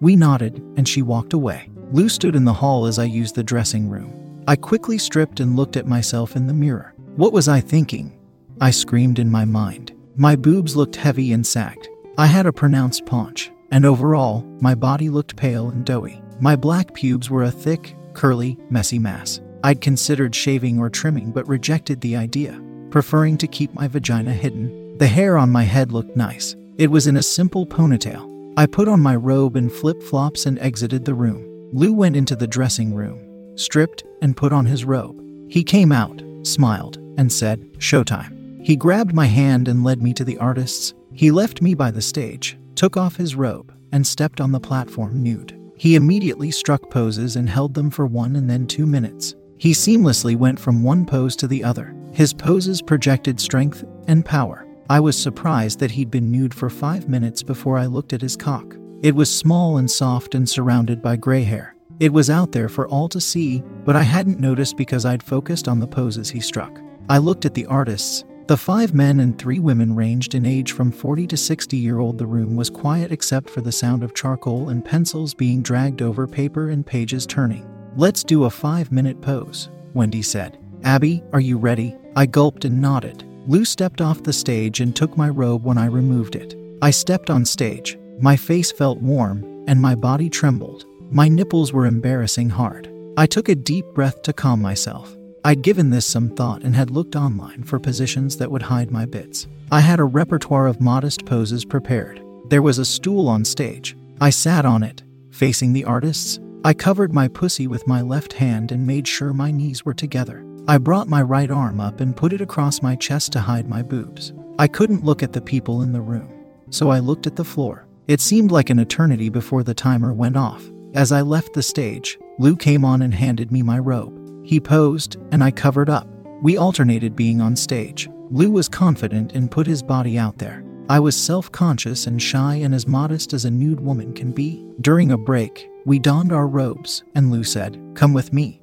We 0.00 0.16
nodded, 0.16 0.58
and 0.76 0.86
she 0.86 1.02
walked 1.02 1.32
away. 1.32 1.70
Lou 1.92 2.08
stood 2.08 2.36
in 2.36 2.44
the 2.44 2.52
hall 2.52 2.86
as 2.86 2.98
I 2.98 3.04
used 3.04 3.34
the 3.34 3.44
dressing 3.44 3.88
room. 3.88 4.42
I 4.46 4.56
quickly 4.56 4.98
stripped 4.98 5.40
and 5.40 5.56
looked 5.56 5.76
at 5.76 5.86
myself 5.86 6.34
in 6.36 6.46
the 6.46 6.54
mirror. 6.54 6.94
What 7.16 7.32
was 7.32 7.48
I 7.48 7.60
thinking? 7.60 8.18
I 8.60 8.70
screamed 8.70 9.18
in 9.18 9.30
my 9.30 9.44
mind. 9.44 9.92
My 10.16 10.36
boobs 10.36 10.76
looked 10.76 10.96
heavy 10.96 11.32
and 11.32 11.46
sagged. 11.46 11.88
I 12.18 12.26
had 12.26 12.46
a 12.46 12.52
pronounced 12.52 13.06
paunch, 13.06 13.50
and 13.70 13.86
overall, 13.86 14.42
my 14.60 14.74
body 14.74 15.08
looked 15.08 15.36
pale 15.36 15.70
and 15.70 15.84
doughy. 15.84 16.20
My 16.40 16.56
black 16.56 16.92
pubes 16.94 17.30
were 17.30 17.44
a 17.44 17.50
thick, 17.50 17.96
curly, 18.12 18.58
messy 18.68 18.98
mass. 18.98 19.40
I'd 19.64 19.80
considered 19.80 20.34
shaving 20.34 20.78
or 20.78 20.90
trimming 20.90 21.30
but 21.30 21.46
rejected 21.48 22.00
the 22.00 22.16
idea, 22.16 22.60
preferring 22.92 23.38
to 23.38 23.48
keep 23.48 23.74
my 23.74 23.88
vagina 23.88 24.32
hidden. 24.32 24.96
The 24.98 25.08
hair 25.08 25.36
on 25.38 25.50
my 25.50 25.64
head 25.64 25.90
looked 25.90 26.14
nice. 26.14 26.54
It 26.76 26.90
was 26.90 27.06
in 27.06 27.16
a 27.16 27.22
simple 27.22 27.66
ponytail. 27.66 28.52
I 28.56 28.66
put 28.66 28.86
on 28.86 29.00
my 29.00 29.16
robe 29.16 29.56
and 29.56 29.72
flip 29.72 30.02
flops 30.02 30.44
and 30.44 30.58
exited 30.58 31.04
the 31.04 31.14
room. 31.14 31.70
Lou 31.72 31.94
went 31.94 32.16
into 32.16 32.36
the 32.36 32.46
dressing 32.46 32.94
room, 32.94 33.18
stripped, 33.56 34.04
and 34.20 34.36
put 34.36 34.52
on 34.52 34.66
his 34.66 34.84
robe. 34.84 35.18
He 35.50 35.64
came 35.64 35.90
out, 35.90 36.22
smiled, 36.42 36.98
and 37.16 37.32
said, 37.32 37.60
Showtime. 37.78 38.62
He 38.62 38.76
grabbed 38.76 39.14
my 39.14 39.26
hand 39.26 39.68
and 39.68 39.82
led 39.82 40.02
me 40.02 40.12
to 40.14 40.24
the 40.24 40.36
artists. 40.38 40.92
He 41.14 41.30
left 41.30 41.62
me 41.62 41.74
by 41.74 41.90
the 41.90 42.02
stage, 42.02 42.58
took 42.74 42.98
off 42.98 43.16
his 43.16 43.34
robe, 43.34 43.74
and 43.90 44.06
stepped 44.06 44.40
on 44.40 44.52
the 44.52 44.60
platform 44.60 45.22
nude. 45.22 45.58
He 45.76 45.96
immediately 45.96 46.50
struck 46.50 46.90
poses 46.90 47.36
and 47.36 47.48
held 47.48 47.74
them 47.74 47.90
for 47.90 48.06
one 48.06 48.36
and 48.36 48.48
then 48.48 48.66
two 48.66 48.86
minutes. 48.86 49.34
He 49.62 49.70
seamlessly 49.70 50.34
went 50.34 50.58
from 50.58 50.82
one 50.82 51.06
pose 51.06 51.36
to 51.36 51.46
the 51.46 51.62
other. 51.62 51.94
His 52.12 52.32
poses 52.32 52.82
projected 52.82 53.38
strength 53.38 53.84
and 54.08 54.24
power. 54.24 54.66
I 54.90 54.98
was 54.98 55.16
surprised 55.16 55.78
that 55.78 55.92
he'd 55.92 56.10
been 56.10 56.32
nude 56.32 56.52
for 56.52 56.68
five 56.68 57.08
minutes 57.08 57.44
before 57.44 57.78
I 57.78 57.86
looked 57.86 58.12
at 58.12 58.22
his 58.22 58.34
cock. 58.34 58.76
It 59.04 59.14
was 59.14 59.32
small 59.32 59.76
and 59.76 59.88
soft 59.88 60.34
and 60.34 60.48
surrounded 60.48 61.00
by 61.00 61.14
gray 61.14 61.44
hair. 61.44 61.76
It 62.00 62.12
was 62.12 62.28
out 62.28 62.50
there 62.50 62.68
for 62.68 62.88
all 62.88 63.08
to 63.10 63.20
see, 63.20 63.62
but 63.84 63.94
I 63.94 64.02
hadn't 64.02 64.40
noticed 64.40 64.76
because 64.76 65.04
I'd 65.04 65.22
focused 65.22 65.68
on 65.68 65.78
the 65.78 65.86
poses 65.86 66.28
he 66.28 66.40
struck. 66.40 66.80
I 67.08 67.18
looked 67.18 67.44
at 67.44 67.54
the 67.54 67.66
artists, 67.66 68.24
the 68.48 68.56
five 68.56 68.94
men 68.94 69.20
and 69.20 69.38
three 69.38 69.60
women 69.60 69.94
ranged 69.94 70.34
in 70.34 70.44
age 70.44 70.72
from 70.72 70.90
40 70.90 71.28
to 71.28 71.36
60 71.36 71.76
year 71.76 72.00
old. 72.00 72.18
The 72.18 72.26
room 72.26 72.56
was 72.56 72.68
quiet 72.68 73.12
except 73.12 73.48
for 73.48 73.60
the 73.60 73.70
sound 73.70 74.02
of 74.02 74.12
charcoal 74.12 74.70
and 74.70 74.84
pencils 74.84 75.34
being 75.34 75.62
dragged 75.62 76.02
over 76.02 76.26
paper 76.26 76.70
and 76.70 76.84
pages 76.84 77.26
turning. 77.28 77.71
Let's 77.94 78.24
do 78.24 78.44
a 78.44 78.50
five 78.50 78.90
minute 78.90 79.20
pose, 79.20 79.68
Wendy 79.92 80.22
said. 80.22 80.58
Abby, 80.82 81.22
are 81.34 81.40
you 81.40 81.58
ready? 81.58 81.94
I 82.16 82.24
gulped 82.24 82.64
and 82.64 82.80
nodded. 82.80 83.24
Lou 83.46 83.66
stepped 83.66 84.00
off 84.00 84.22
the 84.22 84.32
stage 84.32 84.80
and 84.80 84.96
took 84.96 85.16
my 85.18 85.28
robe 85.28 85.62
when 85.64 85.76
I 85.76 85.86
removed 85.86 86.34
it. 86.34 86.56
I 86.80 86.90
stepped 86.90 87.28
on 87.28 87.44
stage. 87.44 87.98
My 88.18 88.34
face 88.34 88.72
felt 88.72 88.98
warm, 89.00 89.64
and 89.68 89.78
my 89.78 89.94
body 89.94 90.30
trembled. 90.30 90.86
My 91.10 91.28
nipples 91.28 91.74
were 91.74 91.84
embarrassing 91.84 92.48
hard. 92.48 92.90
I 93.18 93.26
took 93.26 93.50
a 93.50 93.54
deep 93.54 93.84
breath 93.94 94.22
to 94.22 94.32
calm 94.32 94.62
myself. 94.62 95.14
I'd 95.44 95.60
given 95.60 95.90
this 95.90 96.06
some 96.06 96.30
thought 96.30 96.62
and 96.62 96.74
had 96.74 96.90
looked 96.90 97.14
online 97.14 97.62
for 97.62 97.78
positions 97.78 98.38
that 98.38 98.50
would 98.50 98.62
hide 98.62 98.90
my 98.90 99.04
bits. 99.04 99.48
I 99.70 99.80
had 99.80 100.00
a 100.00 100.04
repertoire 100.04 100.66
of 100.66 100.80
modest 100.80 101.26
poses 101.26 101.66
prepared. 101.66 102.22
There 102.48 102.62
was 102.62 102.78
a 102.78 102.86
stool 102.86 103.28
on 103.28 103.44
stage. 103.44 103.96
I 104.18 104.30
sat 104.30 104.64
on 104.64 104.82
it, 104.82 105.02
facing 105.30 105.74
the 105.74 105.84
artists. 105.84 106.40
I 106.64 106.74
covered 106.74 107.12
my 107.12 107.26
pussy 107.26 107.66
with 107.66 107.88
my 107.88 108.02
left 108.02 108.34
hand 108.34 108.70
and 108.70 108.86
made 108.86 109.08
sure 109.08 109.32
my 109.32 109.50
knees 109.50 109.84
were 109.84 109.94
together. 109.94 110.46
I 110.68 110.78
brought 110.78 111.08
my 111.08 111.20
right 111.20 111.50
arm 111.50 111.80
up 111.80 112.00
and 112.00 112.16
put 112.16 112.32
it 112.32 112.40
across 112.40 112.82
my 112.82 112.94
chest 112.94 113.32
to 113.32 113.40
hide 113.40 113.68
my 113.68 113.82
boobs. 113.82 114.32
I 114.60 114.68
couldn't 114.68 115.04
look 115.04 115.24
at 115.24 115.32
the 115.32 115.40
people 115.40 115.82
in 115.82 115.90
the 115.90 116.00
room, 116.00 116.30
so 116.70 116.90
I 116.90 117.00
looked 117.00 117.26
at 117.26 117.34
the 117.34 117.44
floor. 117.44 117.88
It 118.06 118.20
seemed 118.20 118.52
like 118.52 118.70
an 118.70 118.78
eternity 118.78 119.28
before 119.28 119.64
the 119.64 119.74
timer 119.74 120.12
went 120.12 120.36
off. 120.36 120.62
As 120.94 121.10
I 121.10 121.22
left 121.22 121.52
the 121.52 121.64
stage, 121.64 122.16
Lou 122.38 122.54
came 122.54 122.84
on 122.84 123.02
and 123.02 123.12
handed 123.12 123.50
me 123.50 123.62
my 123.62 123.80
robe. 123.80 124.46
He 124.46 124.60
posed, 124.60 125.16
and 125.32 125.42
I 125.42 125.50
covered 125.50 125.90
up. 125.90 126.06
We 126.42 126.58
alternated 126.58 127.16
being 127.16 127.40
on 127.40 127.56
stage. 127.56 128.08
Lou 128.30 128.52
was 128.52 128.68
confident 128.68 129.32
and 129.32 129.50
put 129.50 129.66
his 129.66 129.82
body 129.82 130.16
out 130.16 130.38
there. 130.38 130.61
I 130.88 131.00
was 131.00 131.16
self 131.16 131.50
conscious 131.52 132.06
and 132.06 132.20
shy 132.20 132.56
and 132.56 132.74
as 132.74 132.86
modest 132.86 133.32
as 133.32 133.44
a 133.44 133.50
nude 133.50 133.80
woman 133.80 134.12
can 134.12 134.32
be. 134.32 134.66
During 134.80 135.12
a 135.12 135.18
break, 135.18 135.68
we 135.84 135.98
donned 135.98 136.32
our 136.32 136.46
robes, 136.46 137.02
and 137.14 137.30
Lou 137.30 137.44
said, 137.44 137.80
Come 137.94 138.12
with 138.12 138.32
me. 138.32 138.60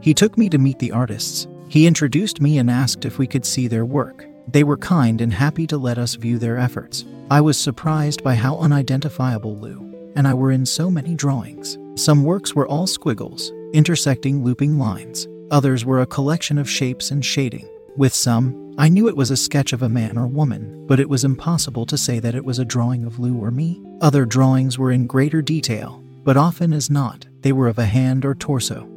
He 0.00 0.14
took 0.14 0.36
me 0.36 0.48
to 0.48 0.58
meet 0.58 0.78
the 0.78 0.92
artists. 0.92 1.46
He 1.68 1.86
introduced 1.86 2.40
me 2.40 2.58
and 2.58 2.70
asked 2.70 3.04
if 3.04 3.18
we 3.18 3.26
could 3.26 3.44
see 3.44 3.68
their 3.68 3.84
work. 3.84 4.26
They 4.50 4.64
were 4.64 4.78
kind 4.78 5.20
and 5.20 5.32
happy 5.32 5.66
to 5.66 5.78
let 5.78 5.98
us 5.98 6.14
view 6.14 6.38
their 6.38 6.58
efforts. 6.58 7.04
I 7.30 7.40
was 7.40 7.58
surprised 7.58 8.24
by 8.24 8.34
how 8.34 8.56
unidentifiable 8.58 9.56
Lou 9.56 9.88
and 10.18 10.26
I 10.26 10.34
were 10.34 10.50
in 10.50 10.66
so 10.66 10.90
many 10.90 11.14
drawings. 11.14 11.78
Some 11.94 12.24
works 12.24 12.52
were 12.52 12.66
all 12.66 12.88
squiggles, 12.88 13.52
intersecting 13.72 14.42
looping 14.42 14.76
lines. 14.76 15.28
Others 15.52 15.84
were 15.84 16.00
a 16.00 16.06
collection 16.06 16.58
of 16.58 16.68
shapes 16.68 17.12
and 17.12 17.24
shading. 17.24 17.68
With 17.96 18.12
some, 18.12 18.67
I 18.78 18.88
knew 18.88 19.08
it 19.08 19.16
was 19.16 19.32
a 19.32 19.36
sketch 19.36 19.72
of 19.72 19.82
a 19.82 19.88
man 19.88 20.16
or 20.16 20.28
woman, 20.28 20.86
but 20.86 21.00
it 21.00 21.08
was 21.08 21.24
impossible 21.24 21.84
to 21.86 21.98
say 21.98 22.20
that 22.20 22.36
it 22.36 22.44
was 22.44 22.60
a 22.60 22.64
drawing 22.64 23.04
of 23.04 23.18
Lou 23.18 23.36
or 23.36 23.50
me. 23.50 23.82
Other 24.00 24.24
drawings 24.24 24.78
were 24.78 24.92
in 24.92 25.08
greater 25.08 25.42
detail, 25.42 26.00
but 26.22 26.36
often 26.36 26.72
as 26.72 26.88
not, 26.88 27.26
they 27.40 27.50
were 27.50 27.66
of 27.66 27.80
a 27.80 27.84
hand 27.84 28.24
or 28.24 28.36
torso, 28.36 28.88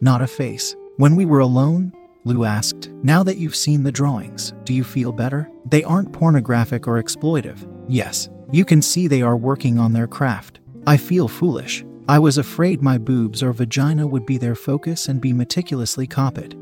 not 0.00 0.22
a 0.22 0.26
face. 0.26 0.74
When 0.96 1.14
we 1.14 1.26
were 1.26 1.40
alone, 1.40 1.92
Lou 2.24 2.44
asked, 2.44 2.88
Now 3.02 3.22
that 3.22 3.36
you've 3.36 3.54
seen 3.54 3.82
the 3.82 3.92
drawings, 3.92 4.54
do 4.64 4.72
you 4.72 4.82
feel 4.82 5.12
better? 5.12 5.50
They 5.66 5.84
aren't 5.84 6.14
pornographic 6.14 6.88
or 6.88 7.02
exploitive. 7.02 7.68
Yes, 7.88 8.30
you 8.50 8.64
can 8.64 8.80
see 8.80 9.08
they 9.08 9.20
are 9.20 9.36
working 9.36 9.78
on 9.78 9.92
their 9.92 10.06
craft. 10.06 10.60
I 10.86 10.96
feel 10.96 11.28
foolish. 11.28 11.84
I 12.08 12.18
was 12.18 12.38
afraid 12.38 12.80
my 12.80 12.96
boobs 12.96 13.42
or 13.42 13.52
vagina 13.52 14.06
would 14.06 14.24
be 14.24 14.38
their 14.38 14.54
focus 14.54 15.08
and 15.08 15.20
be 15.20 15.34
meticulously 15.34 16.06
copied. 16.06 16.54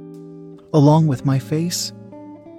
Along 0.73 1.07
with 1.07 1.25
my 1.25 1.39
face, 1.39 1.93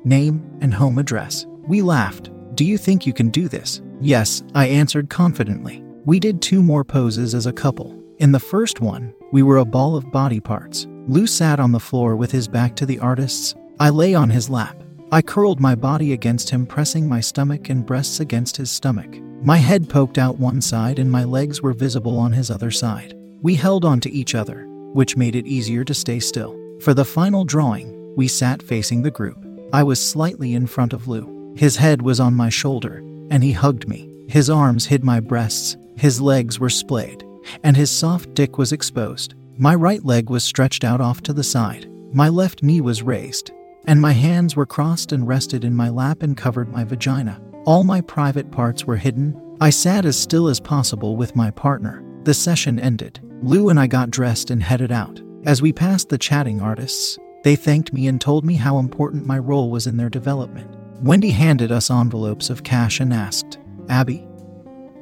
name, 0.03 0.43
and 0.61 0.73
home 0.73 0.97
address. 0.97 1.45
We 1.67 1.81
laughed. 1.81 2.29
Do 2.55 2.65
you 2.65 2.77
think 2.77 3.05
you 3.05 3.13
can 3.13 3.29
do 3.29 3.47
this? 3.47 3.81
Yes, 3.99 4.43
I 4.55 4.67
answered 4.67 5.09
confidently. 5.09 5.83
We 6.05 6.19
did 6.19 6.41
two 6.41 6.63
more 6.63 6.83
poses 6.83 7.35
as 7.35 7.45
a 7.45 7.53
couple. 7.53 7.97
In 8.17 8.31
the 8.31 8.39
first 8.39 8.81
one, 8.81 9.13
we 9.31 9.43
were 9.43 9.57
a 9.57 9.65
ball 9.65 9.95
of 9.95 10.11
body 10.11 10.39
parts. 10.39 10.87
Lou 11.07 11.25
sat 11.25 11.59
on 11.59 11.71
the 11.71 11.79
floor 11.79 12.15
with 12.15 12.31
his 12.31 12.47
back 12.47 12.75
to 12.75 12.85
the 12.85 12.99
artists. 12.99 13.55
I 13.79 13.89
lay 13.89 14.13
on 14.13 14.29
his 14.29 14.49
lap. 14.49 14.83
I 15.11 15.21
curled 15.21 15.59
my 15.59 15.75
body 15.75 16.13
against 16.13 16.49
him, 16.49 16.65
pressing 16.65 17.07
my 17.07 17.19
stomach 17.19 17.69
and 17.69 17.85
breasts 17.85 18.19
against 18.19 18.57
his 18.57 18.71
stomach. 18.71 19.17
My 19.43 19.57
head 19.57 19.89
poked 19.89 20.17
out 20.17 20.39
one 20.39 20.61
side 20.61 20.99
and 20.99 21.11
my 21.11 21.23
legs 21.23 21.61
were 21.61 21.73
visible 21.73 22.17
on 22.17 22.31
his 22.31 22.51
other 22.51 22.69
side. 22.69 23.15
We 23.41 23.55
held 23.55 23.85
on 23.85 23.99
to 24.01 24.11
each 24.11 24.35
other, 24.35 24.67
which 24.93 25.17
made 25.17 25.35
it 25.35 25.47
easier 25.47 25.83
to 25.83 25.93
stay 25.95 26.19
still. 26.19 26.55
For 26.79 26.93
the 26.93 27.05
final 27.05 27.43
drawing, 27.43 28.15
we 28.15 28.27
sat 28.27 28.61
facing 28.61 29.01
the 29.01 29.09
group. 29.09 29.40
I 29.73 29.83
was 29.83 30.01
slightly 30.05 30.53
in 30.53 30.67
front 30.67 30.91
of 30.91 31.07
Lou. 31.07 31.53
His 31.55 31.77
head 31.77 32.01
was 32.01 32.19
on 32.19 32.33
my 32.33 32.49
shoulder, 32.49 32.97
and 33.29 33.43
he 33.43 33.53
hugged 33.53 33.87
me. 33.87 34.09
His 34.27 34.49
arms 34.49 34.85
hid 34.85 35.03
my 35.03 35.19
breasts, 35.21 35.77
his 35.95 36.19
legs 36.19 36.59
were 36.59 36.69
splayed, 36.69 37.23
and 37.63 37.77
his 37.77 37.89
soft 37.89 38.33
dick 38.33 38.57
was 38.57 38.73
exposed. 38.73 39.33
My 39.57 39.75
right 39.75 40.03
leg 40.03 40.29
was 40.29 40.43
stretched 40.43 40.83
out 40.83 40.99
off 40.99 41.21
to 41.21 41.33
the 41.33 41.43
side. 41.43 41.89
My 42.13 42.27
left 42.27 42.63
knee 42.63 42.81
was 42.81 43.03
raised, 43.03 43.51
and 43.85 44.01
my 44.01 44.11
hands 44.11 44.55
were 44.55 44.65
crossed 44.65 45.13
and 45.13 45.27
rested 45.27 45.63
in 45.63 45.75
my 45.75 45.89
lap 45.89 46.21
and 46.21 46.35
covered 46.35 46.69
my 46.69 46.83
vagina. 46.83 47.41
All 47.65 47.83
my 47.83 48.01
private 48.01 48.51
parts 48.51 48.85
were 48.85 48.97
hidden. 48.97 49.39
I 49.61 49.69
sat 49.69 50.05
as 50.05 50.19
still 50.19 50.47
as 50.47 50.59
possible 50.59 51.15
with 51.15 51.35
my 51.35 51.51
partner. 51.51 52.03
The 52.23 52.33
session 52.33 52.79
ended. 52.79 53.19
Lou 53.41 53.69
and 53.69 53.79
I 53.79 53.87
got 53.87 54.11
dressed 54.11 54.49
and 54.49 54.61
headed 54.61 54.91
out. 54.91 55.21
As 55.45 55.61
we 55.61 55.71
passed 55.71 56.09
the 56.09 56.17
chatting 56.17 56.61
artists, 56.61 57.17
they 57.43 57.55
thanked 57.55 57.93
me 57.93 58.07
and 58.07 58.19
told 58.19 58.45
me 58.45 58.55
how 58.55 58.77
important 58.77 59.25
my 59.25 59.37
role 59.37 59.69
was 59.69 59.87
in 59.87 59.97
their 59.97 60.09
development. 60.09 60.69
Wendy 61.01 61.31
handed 61.31 61.71
us 61.71 61.89
envelopes 61.89 62.49
of 62.49 62.63
cash 62.63 62.99
and 62.99 63.13
asked, 63.13 63.57
Abby, 63.89 64.27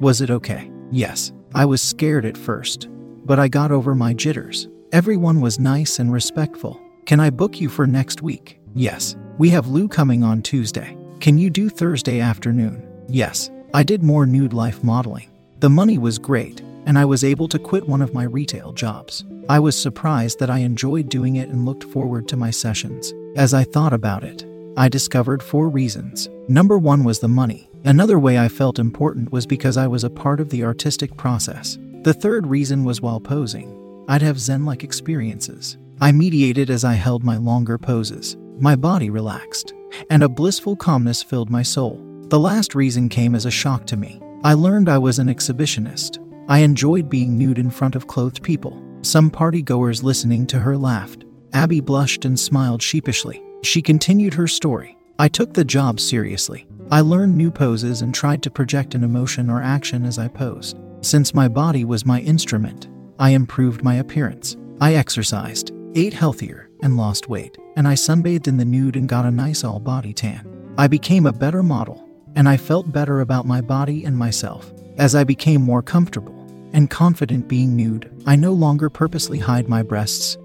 was 0.00 0.20
it 0.20 0.30
okay? 0.30 0.70
Yes. 0.90 1.32
I 1.54 1.64
was 1.64 1.82
scared 1.82 2.24
at 2.24 2.36
first, 2.36 2.88
but 3.24 3.38
I 3.38 3.48
got 3.48 3.72
over 3.72 3.94
my 3.94 4.14
jitters. 4.14 4.68
Everyone 4.92 5.40
was 5.40 5.58
nice 5.58 5.98
and 5.98 6.12
respectful. 6.12 6.80
Can 7.06 7.20
I 7.20 7.30
book 7.30 7.60
you 7.60 7.68
for 7.68 7.86
next 7.86 8.22
week? 8.22 8.60
Yes. 8.74 9.16
We 9.38 9.50
have 9.50 9.68
Lou 9.68 9.88
coming 9.88 10.22
on 10.22 10.42
Tuesday. 10.42 10.96
Can 11.20 11.38
you 11.38 11.50
do 11.50 11.68
Thursday 11.68 12.20
afternoon? 12.20 12.86
Yes. 13.08 13.50
I 13.74 13.82
did 13.82 14.02
more 14.02 14.26
nude 14.26 14.52
life 14.52 14.82
modeling. 14.82 15.28
The 15.58 15.70
money 15.70 15.98
was 15.98 16.18
great, 16.18 16.62
and 16.86 16.98
I 16.98 17.04
was 17.04 17.24
able 17.24 17.48
to 17.48 17.58
quit 17.58 17.88
one 17.88 18.02
of 18.02 18.14
my 18.14 18.24
retail 18.24 18.72
jobs. 18.72 19.24
I 19.48 19.58
was 19.58 19.80
surprised 19.80 20.38
that 20.38 20.50
I 20.50 20.58
enjoyed 20.58 21.08
doing 21.08 21.36
it 21.36 21.48
and 21.48 21.64
looked 21.64 21.84
forward 21.84 22.28
to 22.28 22.36
my 22.36 22.50
sessions. 22.50 23.12
As 23.36 23.54
I 23.54 23.64
thought 23.64 23.92
about 23.92 24.24
it, 24.24 24.46
I 24.76 24.88
discovered 24.88 25.42
four 25.42 25.68
reasons. 25.68 26.28
Number 26.48 26.78
one 26.78 27.04
was 27.04 27.20
the 27.20 27.28
money. 27.28 27.68
Another 27.84 28.18
way 28.18 28.38
I 28.38 28.48
felt 28.48 28.78
important 28.78 29.32
was 29.32 29.46
because 29.46 29.76
I 29.76 29.86
was 29.86 30.04
a 30.04 30.10
part 30.10 30.40
of 30.40 30.50
the 30.50 30.64
artistic 30.64 31.16
process. 31.16 31.78
The 32.02 32.14
third 32.14 32.46
reason 32.46 32.84
was 32.84 33.00
while 33.00 33.20
posing, 33.20 33.76
I'd 34.08 34.22
have 34.22 34.38
Zen 34.38 34.64
like 34.64 34.84
experiences. 34.84 35.78
I 36.00 36.12
mediated 36.12 36.70
as 36.70 36.84
I 36.84 36.94
held 36.94 37.24
my 37.24 37.36
longer 37.36 37.78
poses. 37.78 38.36
My 38.58 38.76
body 38.76 39.10
relaxed, 39.10 39.74
and 40.10 40.22
a 40.22 40.28
blissful 40.28 40.76
calmness 40.76 41.22
filled 41.22 41.50
my 41.50 41.62
soul. 41.62 42.00
The 42.28 42.38
last 42.38 42.74
reason 42.74 43.08
came 43.08 43.34
as 43.34 43.46
a 43.46 43.50
shock 43.50 43.86
to 43.86 43.96
me. 43.96 44.20
I 44.44 44.54
learned 44.54 44.88
I 44.88 44.98
was 44.98 45.18
an 45.18 45.28
exhibitionist. 45.28 46.18
I 46.50 46.58
enjoyed 46.58 47.08
being 47.08 47.38
nude 47.38 47.60
in 47.60 47.70
front 47.70 47.94
of 47.94 48.08
clothed 48.08 48.42
people. 48.42 48.82
Some 49.02 49.30
partygoers 49.30 50.02
listening 50.02 50.48
to 50.48 50.58
her 50.58 50.76
laughed. 50.76 51.24
Abby 51.52 51.78
blushed 51.78 52.24
and 52.24 52.38
smiled 52.38 52.82
sheepishly. 52.82 53.40
She 53.62 53.80
continued 53.80 54.34
her 54.34 54.48
story. 54.48 54.98
I 55.20 55.28
took 55.28 55.54
the 55.54 55.64
job 55.64 56.00
seriously. 56.00 56.66
I 56.90 57.02
learned 57.02 57.36
new 57.36 57.52
poses 57.52 58.02
and 58.02 58.12
tried 58.12 58.42
to 58.42 58.50
project 58.50 58.96
an 58.96 59.04
emotion 59.04 59.48
or 59.48 59.62
action 59.62 60.04
as 60.04 60.18
I 60.18 60.26
posed. 60.26 60.76
Since 61.02 61.34
my 61.34 61.46
body 61.46 61.84
was 61.84 62.04
my 62.04 62.18
instrument, 62.22 62.88
I 63.20 63.30
improved 63.30 63.84
my 63.84 63.94
appearance. 63.94 64.56
I 64.80 64.94
exercised, 64.94 65.70
ate 65.94 66.14
healthier, 66.14 66.68
and 66.82 66.96
lost 66.96 67.28
weight, 67.28 67.58
and 67.76 67.86
I 67.86 67.94
sunbathed 67.94 68.48
in 68.48 68.56
the 68.56 68.64
nude 68.64 68.96
and 68.96 69.08
got 69.08 69.24
a 69.24 69.30
nice 69.30 69.62
all 69.62 69.78
body 69.78 70.12
tan. 70.12 70.74
I 70.76 70.88
became 70.88 71.26
a 71.26 71.32
better 71.32 71.62
model, 71.62 72.08
and 72.34 72.48
I 72.48 72.56
felt 72.56 72.90
better 72.90 73.20
about 73.20 73.46
my 73.46 73.60
body 73.60 74.04
and 74.04 74.18
myself. 74.18 74.72
As 74.98 75.14
I 75.14 75.22
became 75.22 75.62
more 75.62 75.80
comfortable 75.80 76.39
and 76.72 76.90
confident 76.90 77.48
being 77.48 77.76
nude, 77.76 78.10
I 78.26 78.36
no 78.36 78.52
longer 78.52 78.90
purposely 78.90 79.38
hide 79.38 79.68
my 79.68 79.82
breasts, 79.82 80.36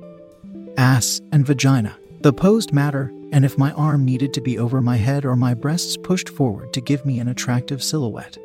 ass, 0.78 1.22
and 1.32 1.46
vagina. 1.46 1.98
The 2.22 2.34
posed 2.34 2.74
matter, 2.74 3.12
and 3.32 3.46
if 3.46 3.58
my 3.58 3.72
arm 3.74 4.06
needed 4.06 4.34
to 4.34 4.42
be 4.42 4.58
over 4.58 4.82
my 4.82 4.98
head 4.98 5.26
or 5.26 5.36
my 5.36 5.54
breasts 5.54 5.98
pushed 5.98 6.30
forward 6.30 6.74
to 6.74 6.82
give 6.82 7.06
me 7.06 7.20
an 7.20 7.28
attractive 7.28 7.84
silhouette. 7.84 8.38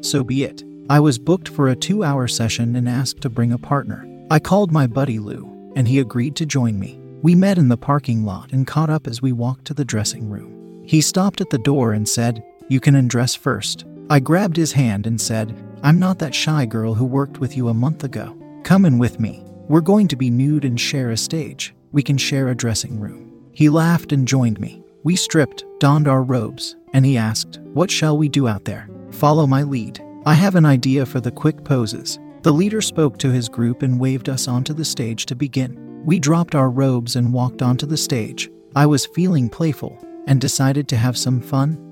So 0.00 0.22
be 0.24 0.44
it. 0.44 0.62
I 0.88 1.00
was 1.00 1.18
booked 1.18 1.48
for 1.48 1.68
a 1.68 1.76
two 1.76 2.04
hour 2.04 2.26
session 2.28 2.76
and 2.76 2.88
asked 2.88 3.20
to 3.22 3.30
bring 3.30 3.52
a 3.52 3.58
partner. 3.58 4.06
I 4.30 4.38
called 4.38 4.72
my 4.72 4.86
buddy 4.86 5.18
Lou, 5.18 5.72
and 5.76 5.86
he 5.86 5.98
agreed 5.98 6.36
to 6.36 6.46
join 6.46 6.78
me. 6.78 7.00
We 7.22 7.34
met 7.34 7.58
in 7.58 7.68
the 7.68 7.76
parking 7.76 8.24
lot 8.24 8.52
and 8.52 8.66
caught 8.66 8.90
up 8.90 9.06
as 9.06 9.20
we 9.20 9.32
walked 9.32 9.66
to 9.66 9.74
the 9.74 9.84
dressing 9.84 10.28
room. 10.28 10.84
He 10.86 11.00
stopped 11.00 11.40
at 11.40 11.50
the 11.50 11.58
door 11.58 11.92
and 11.92 12.08
said, 12.08 12.42
You 12.68 12.80
can 12.80 12.94
undress 12.94 13.34
first. 13.34 13.84
I 14.08 14.20
grabbed 14.20 14.56
his 14.56 14.72
hand 14.72 15.06
and 15.06 15.20
said, 15.20 15.54
I'm 15.82 15.98
not 15.98 16.18
that 16.18 16.34
shy 16.34 16.66
girl 16.66 16.94
who 16.94 17.06
worked 17.06 17.38
with 17.38 17.56
you 17.56 17.68
a 17.68 17.74
month 17.74 18.04
ago. 18.04 18.36
Come 18.64 18.84
in 18.84 18.98
with 18.98 19.18
me. 19.18 19.42
We're 19.66 19.80
going 19.80 20.08
to 20.08 20.16
be 20.16 20.28
nude 20.28 20.66
and 20.66 20.78
share 20.78 21.10
a 21.10 21.16
stage. 21.16 21.74
We 21.92 22.02
can 22.02 22.18
share 22.18 22.48
a 22.48 22.54
dressing 22.54 23.00
room. 23.00 23.48
He 23.52 23.70
laughed 23.70 24.12
and 24.12 24.28
joined 24.28 24.60
me. 24.60 24.82
We 25.04 25.16
stripped, 25.16 25.64
donned 25.78 26.06
our 26.06 26.22
robes, 26.22 26.76
and 26.92 27.06
he 27.06 27.16
asked, 27.16 27.60
What 27.72 27.90
shall 27.90 28.18
we 28.18 28.28
do 28.28 28.46
out 28.46 28.66
there? 28.66 28.90
Follow 29.10 29.46
my 29.46 29.62
lead. 29.62 30.04
I 30.26 30.34
have 30.34 30.54
an 30.54 30.66
idea 30.66 31.06
for 31.06 31.18
the 31.20 31.30
quick 31.30 31.64
poses. 31.64 32.18
The 32.42 32.52
leader 32.52 32.82
spoke 32.82 33.16
to 33.18 33.30
his 33.32 33.48
group 33.48 33.82
and 33.82 33.98
waved 33.98 34.28
us 34.28 34.48
onto 34.48 34.74
the 34.74 34.84
stage 34.84 35.24
to 35.26 35.34
begin. 35.34 36.02
We 36.04 36.18
dropped 36.18 36.54
our 36.54 36.68
robes 36.68 37.16
and 37.16 37.32
walked 37.32 37.62
onto 37.62 37.86
the 37.86 37.96
stage. 37.96 38.50
I 38.76 38.84
was 38.84 39.06
feeling 39.06 39.48
playful 39.48 39.98
and 40.26 40.40
decided 40.40 40.88
to 40.88 40.96
have 40.96 41.16
some 41.16 41.40
fun. 41.40 41.89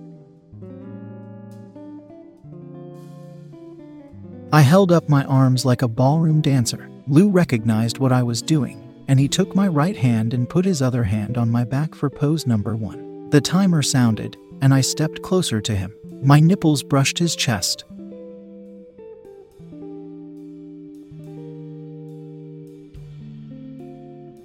I 4.53 4.63
held 4.63 4.93
up 4.93 5.09
my 5.09 5.25
arms 5.25 5.65
like 5.65 5.83
a 5.83 5.89
ballroom 5.89 6.41
dancer. 6.41 6.89
Lou 7.07 7.29
recognized 7.29 7.99
what 7.99 8.13
I 8.13 8.23
was 8.23 8.43
doing, 8.43 8.83
and 9.09 9.21
he 9.21 9.29
took 9.29 9.55
my 9.55 9.69
right 9.69 9.97
hand 9.97 10.35
and 10.35 10.49
put 10.49 10.65
his 10.65 10.81
other 10.81 11.05
hand 11.05 11.37
on 11.37 11.51
my 11.51 11.65
back 11.65 11.95
for 11.95 12.09
pose 12.09 12.47
number 12.47 12.75
one. 12.77 13.31
The 13.31 13.41
timer 13.41 13.83
sounded, 13.83 14.37
and 14.61 14.73
I 14.73 14.81
stepped 14.81 15.23
closer 15.23 15.61
to 15.61 15.77
him. 15.77 15.95
My 16.23 16.41
nipples 16.41 16.83
brushed 16.83 17.19
his 17.19 17.37
chest, 17.37 17.85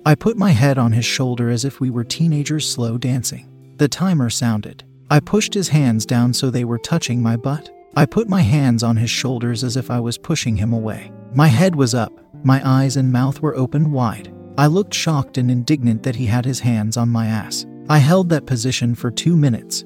I 0.05 0.15
put 0.15 0.35
my 0.35 0.51
head 0.51 0.77
on 0.77 0.91
his 0.91 1.05
shoulder 1.05 1.49
as 1.49 1.63
if 1.63 1.79
we 1.79 1.89
were 1.89 2.03
teenagers 2.03 2.69
slow 2.69 2.97
dancing. 2.97 3.47
The 3.77 3.87
timer 3.87 4.29
sounded. 4.29 4.83
I 5.09 5.21
pushed 5.21 5.53
his 5.53 5.69
hands 5.69 6.05
down 6.05 6.33
so 6.33 6.49
they 6.49 6.65
were 6.65 6.77
touching 6.77 7.21
my 7.23 7.37
butt. 7.37 7.69
I 7.95 8.06
put 8.06 8.27
my 8.27 8.41
hands 8.41 8.82
on 8.82 8.97
his 8.97 9.12
shoulders 9.12 9.63
as 9.63 9.77
if 9.77 9.91
I 9.91 9.99
was 9.99 10.17
pushing 10.17 10.56
him 10.56 10.73
away. 10.73 11.12
My 11.34 11.47
head 11.47 11.75
was 11.75 11.93
up, 11.93 12.12
my 12.43 12.62
eyes 12.67 12.97
and 12.97 13.12
mouth 13.12 13.39
were 13.41 13.56
opened 13.56 13.91
wide. 13.91 14.34
I 14.58 14.67
looked 14.67 14.93
shocked 14.93 15.38
and 15.38 15.51
indignant 15.51 16.03
that 16.03 16.15
he 16.15 16.25
had 16.25 16.45
his 16.45 16.60
hands 16.60 16.97
on 16.97 17.10
my 17.10 17.27
ass. 17.27 17.65
I 17.89 17.99
held 17.99 18.29
that 18.29 18.45
position 18.45 18.95
for 18.95 19.12
two 19.12 19.36
minutes. 19.36 19.86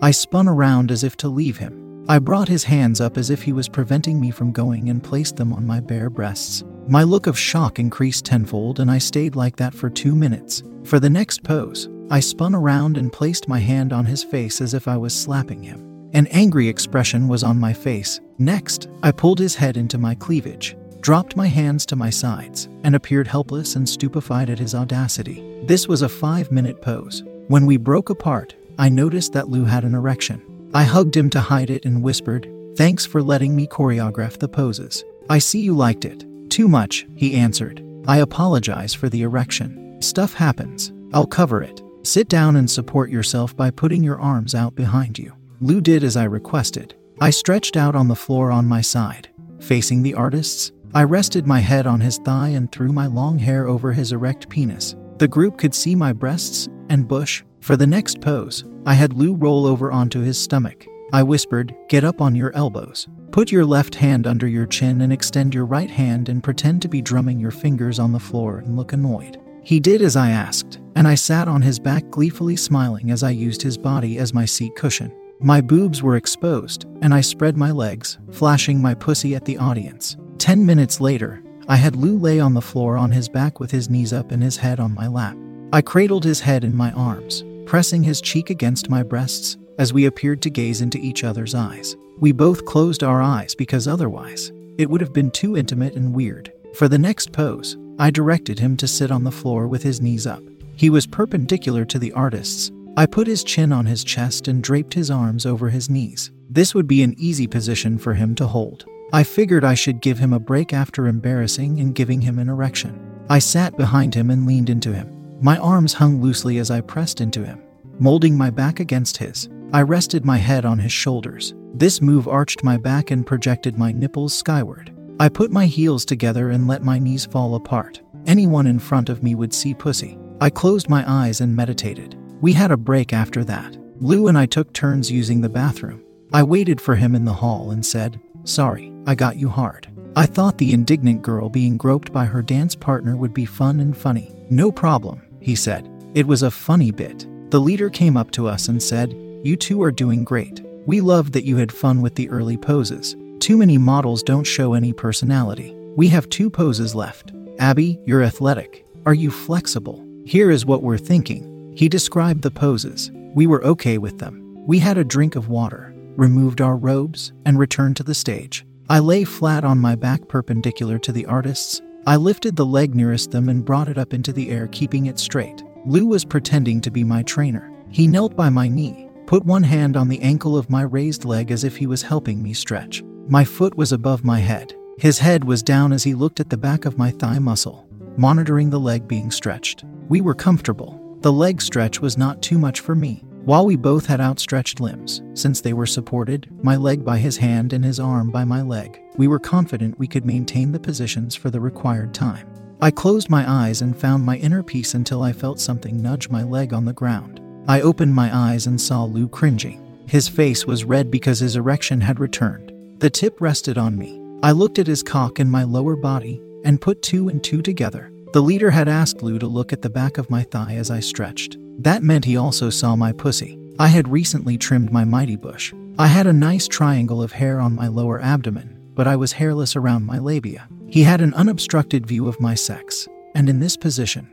I 0.00 0.10
spun 0.10 0.48
around 0.48 0.90
as 0.90 1.04
if 1.04 1.16
to 1.18 1.28
leave 1.28 1.56
him. 1.56 2.04
I 2.08 2.18
brought 2.18 2.48
his 2.48 2.64
hands 2.64 3.00
up 3.00 3.16
as 3.16 3.30
if 3.30 3.42
he 3.42 3.52
was 3.52 3.68
preventing 3.68 4.20
me 4.20 4.30
from 4.30 4.52
going 4.52 4.90
and 4.90 5.02
placed 5.02 5.36
them 5.36 5.52
on 5.52 5.66
my 5.66 5.80
bare 5.80 6.10
breasts. 6.10 6.64
My 6.88 7.02
look 7.02 7.26
of 7.26 7.38
shock 7.38 7.78
increased 7.78 8.24
tenfold, 8.24 8.78
and 8.78 8.90
I 8.90 8.98
stayed 8.98 9.34
like 9.34 9.56
that 9.56 9.74
for 9.74 9.90
two 9.90 10.14
minutes. 10.14 10.62
For 10.84 11.00
the 11.00 11.10
next 11.10 11.42
pose, 11.42 11.88
I 12.10 12.20
spun 12.20 12.54
around 12.54 12.96
and 12.96 13.12
placed 13.12 13.48
my 13.48 13.58
hand 13.58 13.92
on 13.92 14.04
his 14.04 14.22
face 14.22 14.60
as 14.60 14.74
if 14.74 14.86
I 14.86 14.96
was 14.96 15.14
slapping 15.14 15.64
him. 15.64 15.95
An 16.12 16.26
angry 16.28 16.68
expression 16.68 17.28
was 17.28 17.42
on 17.42 17.58
my 17.58 17.72
face. 17.72 18.20
Next, 18.38 18.88
I 19.02 19.12
pulled 19.12 19.38
his 19.38 19.54
head 19.54 19.76
into 19.76 19.98
my 19.98 20.14
cleavage, 20.14 20.76
dropped 21.00 21.36
my 21.36 21.46
hands 21.46 21.84
to 21.86 21.96
my 21.96 22.10
sides, 22.10 22.68
and 22.84 22.94
appeared 22.94 23.26
helpless 23.26 23.76
and 23.76 23.88
stupefied 23.88 24.50
at 24.50 24.58
his 24.58 24.74
audacity. 24.74 25.42
This 25.64 25.88
was 25.88 26.02
a 26.02 26.08
five 26.08 26.50
minute 26.50 26.80
pose. 26.80 27.22
When 27.48 27.66
we 27.66 27.76
broke 27.76 28.10
apart, 28.10 28.54
I 28.78 28.88
noticed 28.88 29.32
that 29.32 29.48
Lou 29.48 29.64
had 29.64 29.84
an 29.84 29.94
erection. 29.94 30.42
I 30.74 30.84
hugged 30.84 31.16
him 31.16 31.30
to 31.30 31.40
hide 31.40 31.70
it 31.70 31.84
and 31.84 32.02
whispered, 32.02 32.48
Thanks 32.76 33.06
for 33.06 33.22
letting 33.22 33.56
me 33.56 33.66
choreograph 33.66 34.38
the 34.38 34.48
poses. 34.48 35.04
I 35.30 35.38
see 35.38 35.60
you 35.60 35.74
liked 35.74 36.04
it. 36.04 36.24
Too 36.50 36.68
much, 36.68 37.06
he 37.14 37.36
answered. 37.36 37.82
I 38.06 38.18
apologize 38.18 38.94
for 38.94 39.08
the 39.08 39.22
erection. 39.22 40.00
Stuff 40.00 40.34
happens. 40.34 40.92
I'll 41.12 41.26
cover 41.26 41.62
it. 41.62 41.82
Sit 42.02 42.28
down 42.28 42.56
and 42.56 42.70
support 42.70 43.10
yourself 43.10 43.56
by 43.56 43.70
putting 43.70 44.02
your 44.02 44.20
arms 44.20 44.54
out 44.54 44.74
behind 44.74 45.18
you. 45.18 45.32
Lou 45.60 45.80
did 45.80 46.04
as 46.04 46.16
I 46.16 46.24
requested. 46.24 46.94
I 47.20 47.30
stretched 47.30 47.76
out 47.76 47.94
on 47.94 48.08
the 48.08 48.14
floor 48.14 48.50
on 48.50 48.66
my 48.66 48.82
side. 48.82 49.28
Facing 49.60 50.02
the 50.02 50.14
artists, 50.14 50.72
I 50.94 51.04
rested 51.04 51.46
my 51.46 51.60
head 51.60 51.86
on 51.86 52.00
his 52.00 52.18
thigh 52.18 52.48
and 52.48 52.70
threw 52.70 52.92
my 52.92 53.06
long 53.06 53.38
hair 53.38 53.66
over 53.66 53.92
his 53.92 54.12
erect 54.12 54.48
penis. 54.48 54.94
The 55.18 55.28
group 55.28 55.56
could 55.56 55.74
see 55.74 55.94
my 55.94 56.12
breasts 56.12 56.68
and 56.90 57.08
bush. 57.08 57.42
For 57.60 57.76
the 57.76 57.86
next 57.86 58.20
pose, 58.20 58.64
I 58.84 58.94
had 58.94 59.14
Lou 59.14 59.34
roll 59.34 59.66
over 59.66 59.90
onto 59.90 60.20
his 60.20 60.38
stomach. 60.38 60.86
I 61.12 61.22
whispered, 61.22 61.74
Get 61.88 62.04
up 62.04 62.20
on 62.20 62.34
your 62.34 62.54
elbows. 62.54 63.08
Put 63.30 63.50
your 63.50 63.64
left 63.64 63.94
hand 63.94 64.26
under 64.26 64.46
your 64.46 64.66
chin 64.66 65.00
and 65.00 65.12
extend 65.12 65.54
your 65.54 65.66
right 65.66 65.90
hand 65.90 66.28
and 66.28 66.44
pretend 66.44 66.82
to 66.82 66.88
be 66.88 67.00
drumming 67.00 67.40
your 67.40 67.50
fingers 67.50 67.98
on 67.98 68.12
the 68.12 68.20
floor 68.20 68.58
and 68.58 68.76
look 68.76 68.92
annoyed. 68.92 69.40
He 69.62 69.80
did 69.80 70.02
as 70.02 70.16
I 70.16 70.30
asked, 70.30 70.80
and 70.94 71.08
I 71.08 71.14
sat 71.16 71.48
on 71.48 71.62
his 71.62 71.78
back 71.78 72.08
gleefully 72.10 72.56
smiling 72.56 73.10
as 73.10 73.22
I 73.22 73.30
used 73.30 73.62
his 73.62 73.76
body 73.76 74.18
as 74.18 74.34
my 74.34 74.44
seat 74.44 74.76
cushion. 74.76 75.12
My 75.40 75.60
boobs 75.60 76.02
were 76.02 76.16
exposed, 76.16 76.86
and 77.02 77.12
I 77.12 77.20
spread 77.20 77.58
my 77.58 77.70
legs, 77.70 78.16
flashing 78.30 78.80
my 78.80 78.94
pussy 78.94 79.34
at 79.34 79.44
the 79.44 79.58
audience. 79.58 80.16
Ten 80.38 80.64
minutes 80.64 80.98
later, 80.98 81.42
I 81.68 81.76
had 81.76 81.94
Lou 81.94 82.18
lay 82.18 82.40
on 82.40 82.54
the 82.54 82.62
floor 82.62 82.96
on 82.96 83.10
his 83.10 83.28
back 83.28 83.60
with 83.60 83.70
his 83.70 83.90
knees 83.90 84.14
up 84.14 84.30
and 84.32 84.42
his 84.42 84.56
head 84.56 84.80
on 84.80 84.94
my 84.94 85.08
lap. 85.08 85.36
I 85.74 85.82
cradled 85.82 86.24
his 86.24 86.40
head 86.40 86.64
in 86.64 86.74
my 86.74 86.90
arms, 86.92 87.44
pressing 87.66 88.02
his 88.02 88.22
cheek 88.22 88.48
against 88.48 88.88
my 88.88 89.02
breasts 89.02 89.58
as 89.78 89.92
we 89.92 90.06
appeared 90.06 90.40
to 90.42 90.50
gaze 90.50 90.80
into 90.80 90.98
each 90.98 91.22
other's 91.22 91.54
eyes. 91.54 91.96
We 92.18 92.32
both 92.32 92.64
closed 92.64 93.02
our 93.02 93.20
eyes 93.20 93.54
because 93.54 93.86
otherwise, 93.86 94.52
it 94.78 94.88
would 94.88 95.02
have 95.02 95.12
been 95.12 95.30
too 95.30 95.54
intimate 95.54 95.96
and 95.96 96.14
weird. 96.14 96.50
For 96.74 96.88
the 96.88 96.98
next 96.98 97.32
pose, 97.32 97.76
I 97.98 98.10
directed 98.10 98.58
him 98.58 98.76
to 98.78 98.88
sit 98.88 99.10
on 99.10 99.24
the 99.24 99.30
floor 99.30 99.68
with 99.68 99.82
his 99.82 100.00
knees 100.00 100.26
up. 100.26 100.42
He 100.76 100.88
was 100.88 101.06
perpendicular 101.06 101.84
to 101.84 101.98
the 101.98 102.12
artist's. 102.12 102.70
I 102.98 103.04
put 103.04 103.26
his 103.26 103.44
chin 103.44 103.72
on 103.72 103.84
his 103.84 104.02
chest 104.02 104.48
and 104.48 104.62
draped 104.62 104.94
his 104.94 105.10
arms 105.10 105.44
over 105.44 105.68
his 105.68 105.90
knees. 105.90 106.30
This 106.48 106.74
would 106.74 106.86
be 106.86 107.02
an 107.02 107.14
easy 107.18 107.46
position 107.46 107.98
for 107.98 108.14
him 108.14 108.34
to 108.36 108.46
hold. 108.46 108.86
I 109.12 109.22
figured 109.22 109.64
I 109.64 109.74
should 109.74 110.00
give 110.00 110.18
him 110.18 110.32
a 110.32 110.40
break 110.40 110.72
after 110.72 111.06
embarrassing 111.06 111.78
and 111.78 111.94
giving 111.94 112.22
him 112.22 112.38
an 112.38 112.48
erection. 112.48 112.98
I 113.28 113.38
sat 113.38 113.76
behind 113.76 114.14
him 114.14 114.30
and 114.30 114.46
leaned 114.46 114.70
into 114.70 114.94
him. 114.94 115.12
My 115.42 115.58
arms 115.58 115.92
hung 115.92 116.22
loosely 116.22 116.56
as 116.56 116.70
I 116.70 116.80
pressed 116.80 117.20
into 117.20 117.44
him, 117.44 117.62
molding 117.98 118.36
my 118.36 118.48
back 118.48 118.80
against 118.80 119.18
his. 119.18 119.50
I 119.74 119.82
rested 119.82 120.24
my 120.24 120.38
head 120.38 120.64
on 120.64 120.78
his 120.78 120.92
shoulders. 120.92 121.54
This 121.74 122.00
move 122.00 122.26
arched 122.26 122.64
my 122.64 122.78
back 122.78 123.10
and 123.10 123.26
projected 123.26 123.76
my 123.76 123.92
nipples 123.92 124.32
skyward. 124.32 124.90
I 125.20 125.28
put 125.28 125.50
my 125.50 125.66
heels 125.66 126.06
together 126.06 126.50
and 126.50 126.66
let 126.66 126.82
my 126.82 126.98
knees 126.98 127.26
fall 127.26 127.56
apart. 127.56 128.00
Anyone 128.26 128.66
in 128.66 128.78
front 128.78 129.10
of 129.10 129.22
me 129.22 129.34
would 129.34 129.52
see 129.52 129.74
pussy. 129.74 130.18
I 130.40 130.48
closed 130.48 130.88
my 130.88 131.04
eyes 131.06 131.42
and 131.42 131.54
meditated. 131.54 132.16
We 132.40 132.52
had 132.52 132.70
a 132.70 132.76
break 132.76 133.12
after 133.12 133.44
that. 133.44 133.76
Lou 133.98 134.28
and 134.28 134.36
I 134.36 134.46
took 134.46 134.72
turns 134.72 135.10
using 135.10 135.40
the 135.40 135.48
bathroom. 135.48 136.04
I 136.32 136.42
waited 136.42 136.80
for 136.80 136.94
him 136.94 137.14
in 137.14 137.24
the 137.24 137.32
hall 137.32 137.70
and 137.70 137.84
said, 137.84 138.20
Sorry, 138.44 138.92
I 139.06 139.14
got 139.14 139.36
you 139.36 139.48
hard. 139.48 139.88
I 140.16 140.26
thought 140.26 140.58
the 140.58 140.72
indignant 140.72 141.22
girl 141.22 141.48
being 141.48 141.76
groped 141.76 142.12
by 142.12 142.26
her 142.26 142.42
dance 142.42 142.74
partner 142.74 143.16
would 143.16 143.32
be 143.32 143.46
fun 143.46 143.80
and 143.80 143.96
funny. 143.96 144.34
No 144.50 144.70
problem, 144.70 145.22
he 145.40 145.54
said. 145.54 145.90
It 146.14 146.26
was 146.26 146.42
a 146.42 146.50
funny 146.50 146.90
bit. 146.90 147.26
The 147.50 147.60
leader 147.60 147.88
came 147.88 148.16
up 148.16 148.30
to 148.32 148.46
us 148.48 148.68
and 148.68 148.82
said, 148.82 149.12
You 149.42 149.56
two 149.56 149.82
are 149.82 149.92
doing 149.92 150.24
great. 150.24 150.62
We 150.86 151.00
loved 151.00 151.32
that 151.32 151.44
you 151.44 151.56
had 151.56 151.72
fun 151.72 152.02
with 152.02 152.14
the 152.14 152.28
early 152.28 152.56
poses. 152.56 153.16
Too 153.40 153.56
many 153.56 153.78
models 153.78 154.22
don't 154.22 154.44
show 154.44 154.74
any 154.74 154.92
personality. 154.92 155.74
We 155.96 156.08
have 156.08 156.28
two 156.28 156.50
poses 156.50 156.94
left. 156.94 157.32
Abby, 157.58 157.98
you're 158.04 158.22
athletic. 158.22 158.84
Are 159.06 159.14
you 159.14 159.30
flexible? 159.30 160.04
Here 160.24 160.50
is 160.50 160.66
what 160.66 160.82
we're 160.82 160.98
thinking. 160.98 161.55
He 161.76 161.90
described 161.90 162.40
the 162.40 162.50
poses. 162.50 163.10
We 163.34 163.46
were 163.46 163.62
okay 163.62 163.98
with 163.98 164.18
them. 164.18 164.42
We 164.66 164.78
had 164.78 164.96
a 164.96 165.04
drink 165.04 165.36
of 165.36 165.50
water, 165.50 165.92
removed 166.16 166.62
our 166.62 166.74
robes, 166.74 167.34
and 167.44 167.58
returned 167.58 167.98
to 167.98 168.02
the 168.02 168.14
stage. 168.14 168.64
I 168.88 168.98
lay 168.98 169.24
flat 169.24 169.62
on 169.62 169.78
my 169.78 169.94
back 169.94 170.26
perpendicular 170.26 170.98
to 171.00 171.12
the 171.12 171.26
artists. 171.26 171.82
I 172.06 172.16
lifted 172.16 172.56
the 172.56 172.64
leg 172.64 172.94
nearest 172.94 173.30
them 173.30 173.50
and 173.50 173.62
brought 173.62 173.88
it 173.88 173.98
up 173.98 174.14
into 174.14 174.32
the 174.32 174.50
air, 174.50 174.68
keeping 174.68 175.04
it 175.04 175.18
straight. 175.18 175.62
Lou 175.84 176.06
was 176.06 176.24
pretending 176.24 176.80
to 176.80 176.90
be 176.90 177.04
my 177.04 177.22
trainer. 177.24 177.70
He 177.90 178.06
knelt 178.06 178.34
by 178.34 178.48
my 178.48 178.68
knee, 178.68 179.10
put 179.26 179.44
one 179.44 179.62
hand 179.62 179.98
on 179.98 180.08
the 180.08 180.22
ankle 180.22 180.56
of 180.56 180.70
my 180.70 180.80
raised 180.80 181.26
leg 181.26 181.50
as 181.50 181.62
if 181.62 181.76
he 181.76 181.86
was 181.86 182.00
helping 182.00 182.42
me 182.42 182.54
stretch. 182.54 183.02
My 183.28 183.44
foot 183.44 183.76
was 183.76 183.92
above 183.92 184.24
my 184.24 184.38
head. 184.38 184.74
His 184.98 185.18
head 185.18 185.44
was 185.44 185.62
down 185.62 185.92
as 185.92 186.04
he 186.04 186.14
looked 186.14 186.40
at 186.40 186.48
the 186.48 186.56
back 186.56 186.86
of 186.86 186.96
my 186.96 187.10
thigh 187.10 187.38
muscle, 187.38 187.86
monitoring 188.16 188.70
the 188.70 188.80
leg 188.80 189.06
being 189.06 189.30
stretched. 189.30 189.84
We 190.08 190.22
were 190.22 190.34
comfortable. 190.34 191.02
The 191.20 191.32
leg 191.32 191.60
stretch 191.60 192.00
was 192.00 192.18
not 192.18 192.42
too 192.42 192.58
much 192.58 192.80
for 192.80 192.94
me. 192.94 193.24
While 193.44 193.64
we 193.64 193.76
both 193.76 194.06
had 194.06 194.20
outstretched 194.20 194.80
limbs, 194.80 195.22
since 195.34 195.60
they 195.60 195.72
were 195.72 195.86
supported, 195.86 196.48
my 196.64 196.76
leg 196.76 197.04
by 197.04 197.18
his 197.18 197.36
hand 197.36 197.72
and 197.72 197.84
his 197.84 198.00
arm 198.00 198.30
by 198.30 198.44
my 198.44 198.60
leg, 198.60 199.00
we 199.16 199.28
were 199.28 199.38
confident 199.38 199.98
we 199.98 200.08
could 200.08 200.26
maintain 200.26 200.72
the 200.72 200.80
positions 200.80 201.34
for 201.36 201.48
the 201.48 201.60
required 201.60 202.12
time. 202.12 202.48
I 202.80 202.90
closed 202.90 203.30
my 203.30 203.48
eyes 203.48 203.82
and 203.82 203.96
found 203.96 204.24
my 204.24 204.36
inner 204.36 204.62
peace 204.62 204.94
until 204.94 205.22
I 205.22 205.32
felt 205.32 205.60
something 205.60 206.02
nudge 206.02 206.28
my 206.28 206.42
leg 206.42 206.72
on 206.72 206.84
the 206.84 206.92
ground. 206.92 207.40
I 207.68 207.80
opened 207.80 208.14
my 208.14 208.36
eyes 208.36 208.66
and 208.66 208.80
saw 208.80 209.04
Lou 209.04 209.28
cringing. 209.28 209.82
His 210.08 210.28
face 210.28 210.66
was 210.66 210.84
red 210.84 211.10
because 211.10 211.38
his 211.38 211.56
erection 211.56 212.00
had 212.00 212.20
returned. 212.20 212.72
The 212.98 213.10
tip 213.10 213.40
rested 213.40 213.78
on 213.78 213.96
me. 213.96 214.20
I 214.42 214.52
looked 214.52 214.78
at 214.78 214.86
his 214.86 215.02
cock 215.02 215.38
and 215.38 215.50
my 215.50 215.64
lower 215.64 215.96
body 215.96 216.42
and 216.64 216.80
put 216.80 217.00
two 217.00 217.28
and 217.28 217.42
two 217.42 217.62
together. 217.62 218.12
The 218.36 218.42
leader 218.42 218.70
had 218.70 218.86
asked 218.86 219.22
Lou 219.22 219.38
to 219.38 219.46
look 219.46 219.72
at 219.72 219.80
the 219.80 219.88
back 219.88 220.18
of 220.18 220.28
my 220.28 220.42
thigh 220.42 220.74
as 220.74 220.90
I 220.90 221.00
stretched. 221.00 221.56
That 221.78 222.02
meant 222.02 222.26
he 222.26 222.36
also 222.36 222.68
saw 222.68 222.94
my 222.94 223.10
pussy. 223.10 223.58
I 223.78 223.88
had 223.88 224.08
recently 224.08 224.58
trimmed 224.58 224.92
my 224.92 225.06
mighty 225.06 225.36
bush. 225.36 225.72
I 225.98 226.08
had 226.08 226.26
a 226.26 226.34
nice 226.34 226.68
triangle 226.68 227.22
of 227.22 227.32
hair 227.32 227.60
on 227.60 227.74
my 227.74 227.88
lower 227.88 228.20
abdomen, 228.20 228.78
but 228.94 229.06
I 229.06 229.16
was 229.16 229.32
hairless 229.32 229.74
around 229.74 230.04
my 230.04 230.18
labia. 230.18 230.68
He 230.86 231.02
had 231.02 231.22
an 231.22 231.32
unobstructed 231.32 232.04
view 232.04 232.28
of 232.28 232.38
my 232.38 232.54
sex, 232.54 233.08
and 233.34 233.48
in 233.48 233.58
this 233.58 233.74
position, 233.74 234.30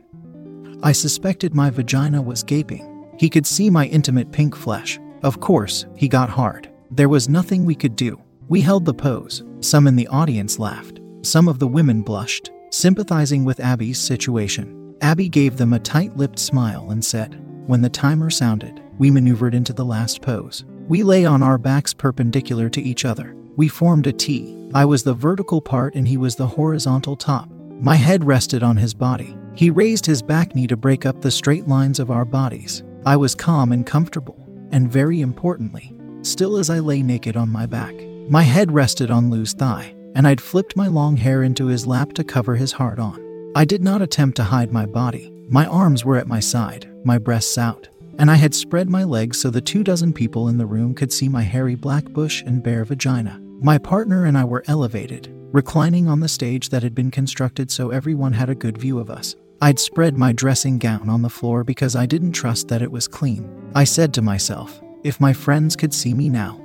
I 0.82 0.92
suspected 0.92 1.54
my 1.54 1.70
vagina 1.70 2.20
was 2.20 2.42
gaping. 2.42 3.08
He 3.18 3.30
could 3.30 3.46
see 3.46 3.70
my 3.70 3.86
intimate 3.86 4.30
pink 4.32 4.54
flesh. 4.54 5.00
Of 5.22 5.40
course, 5.40 5.86
he 5.96 6.08
got 6.08 6.28
hard. 6.28 6.70
There 6.90 7.08
was 7.08 7.30
nothing 7.30 7.64
we 7.64 7.74
could 7.74 7.96
do. 7.96 8.20
We 8.48 8.60
held 8.60 8.84
the 8.84 8.92
pose. 8.92 9.42
Some 9.60 9.86
in 9.86 9.96
the 9.96 10.08
audience 10.08 10.58
laughed. 10.58 11.00
Some 11.22 11.48
of 11.48 11.58
the 11.58 11.68
women 11.68 12.02
blushed, 12.02 12.50
sympathizing 12.74 13.44
with 13.44 13.60
Abby's 13.60 14.00
situation. 14.00 14.94
Abby 15.00 15.28
gave 15.28 15.56
them 15.56 15.72
a 15.72 15.78
tight 15.78 16.16
lipped 16.16 16.38
smile 16.38 16.90
and 16.90 17.04
said, 17.04 17.40
When 17.66 17.80
the 17.80 17.88
timer 17.88 18.30
sounded, 18.30 18.82
we 18.98 19.10
maneuvered 19.10 19.54
into 19.54 19.72
the 19.72 19.84
last 19.84 20.20
pose. 20.20 20.64
We 20.88 21.02
lay 21.02 21.24
on 21.24 21.42
our 21.42 21.56
backs 21.56 21.94
perpendicular 21.94 22.68
to 22.70 22.82
each 22.82 23.04
other. 23.04 23.34
We 23.56 23.68
formed 23.68 24.06
a 24.06 24.12
T. 24.12 24.70
I 24.74 24.84
was 24.84 25.04
the 25.04 25.14
vertical 25.14 25.60
part 25.60 25.94
and 25.94 26.06
he 26.06 26.16
was 26.16 26.36
the 26.36 26.46
horizontal 26.46 27.16
top. 27.16 27.48
My 27.80 27.94
head 27.94 28.24
rested 28.24 28.62
on 28.62 28.76
his 28.76 28.92
body. 28.92 29.36
He 29.54 29.70
raised 29.70 30.04
his 30.04 30.22
back 30.22 30.54
knee 30.54 30.66
to 30.66 30.76
break 30.76 31.06
up 31.06 31.20
the 31.20 31.30
straight 31.30 31.68
lines 31.68 32.00
of 32.00 32.10
our 32.10 32.24
bodies. 32.24 32.82
I 33.06 33.16
was 33.16 33.34
calm 33.34 33.70
and 33.70 33.86
comfortable, 33.86 34.48
and 34.72 34.90
very 34.90 35.20
importantly, 35.20 35.94
still 36.22 36.56
as 36.56 36.70
I 36.70 36.80
lay 36.80 37.02
naked 37.02 37.36
on 37.36 37.50
my 37.50 37.66
back. 37.66 37.94
My 38.28 38.42
head 38.42 38.72
rested 38.72 39.10
on 39.10 39.30
Lou's 39.30 39.52
thigh, 39.52 39.93
and 40.14 40.26
I'd 40.26 40.40
flipped 40.40 40.76
my 40.76 40.86
long 40.86 41.16
hair 41.16 41.42
into 41.42 41.66
his 41.66 41.86
lap 41.86 42.12
to 42.14 42.24
cover 42.24 42.56
his 42.56 42.72
heart 42.72 42.98
on. 42.98 43.52
I 43.54 43.64
did 43.64 43.82
not 43.82 44.02
attempt 44.02 44.36
to 44.36 44.44
hide 44.44 44.72
my 44.72 44.86
body. 44.86 45.32
My 45.48 45.66
arms 45.66 46.04
were 46.04 46.16
at 46.16 46.26
my 46.26 46.40
side, 46.40 46.90
my 47.04 47.18
breasts 47.18 47.58
out, 47.58 47.88
and 48.18 48.30
I 48.30 48.34
had 48.34 48.54
spread 48.54 48.88
my 48.88 49.04
legs 49.04 49.40
so 49.40 49.50
the 49.50 49.60
two 49.60 49.84
dozen 49.84 50.12
people 50.12 50.48
in 50.48 50.58
the 50.58 50.66
room 50.66 50.94
could 50.94 51.12
see 51.12 51.28
my 51.28 51.42
hairy 51.42 51.74
black 51.74 52.04
bush 52.04 52.42
and 52.42 52.62
bare 52.62 52.84
vagina. 52.84 53.40
My 53.60 53.78
partner 53.78 54.24
and 54.24 54.36
I 54.36 54.44
were 54.44 54.64
elevated, 54.66 55.28
reclining 55.52 56.08
on 56.08 56.20
the 56.20 56.28
stage 56.28 56.70
that 56.70 56.82
had 56.82 56.94
been 56.94 57.10
constructed 57.10 57.70
so 57.70 57.90
everyone 57.90 58.32
had 58.32 58.50
a 58.50 58.54
good 58.54 58.78
view 58.78 58.98
of 58.98 59.10
us. 59.10 59.36
I'd 59.60 59.78
spread 59.78 60.18
my 60.18 60.32
dressing 60.32 60.78
gown 60.78 61.08
on 61.08 61.22
the 61.22 61.30
floor 61.30 61.64
because 61.64 61.96
I 61.96 62.06
didn't 62.06 62.32
trust 62.32 62.68
that 62.68 62.82
it 62.82 62.90
was 62.90 63.08
clean. 63.08 63.70
I 63.74 63.84
said 63.84 64.12
to 64.14 64.22
myself, 64.22 64.80
if 65.04 65.20
my 65.20 65.32
friends 65.32 65.76
could 65.76 65.94
see 65.94 66.12
me 66.12 66.28
now, 66.28 66.60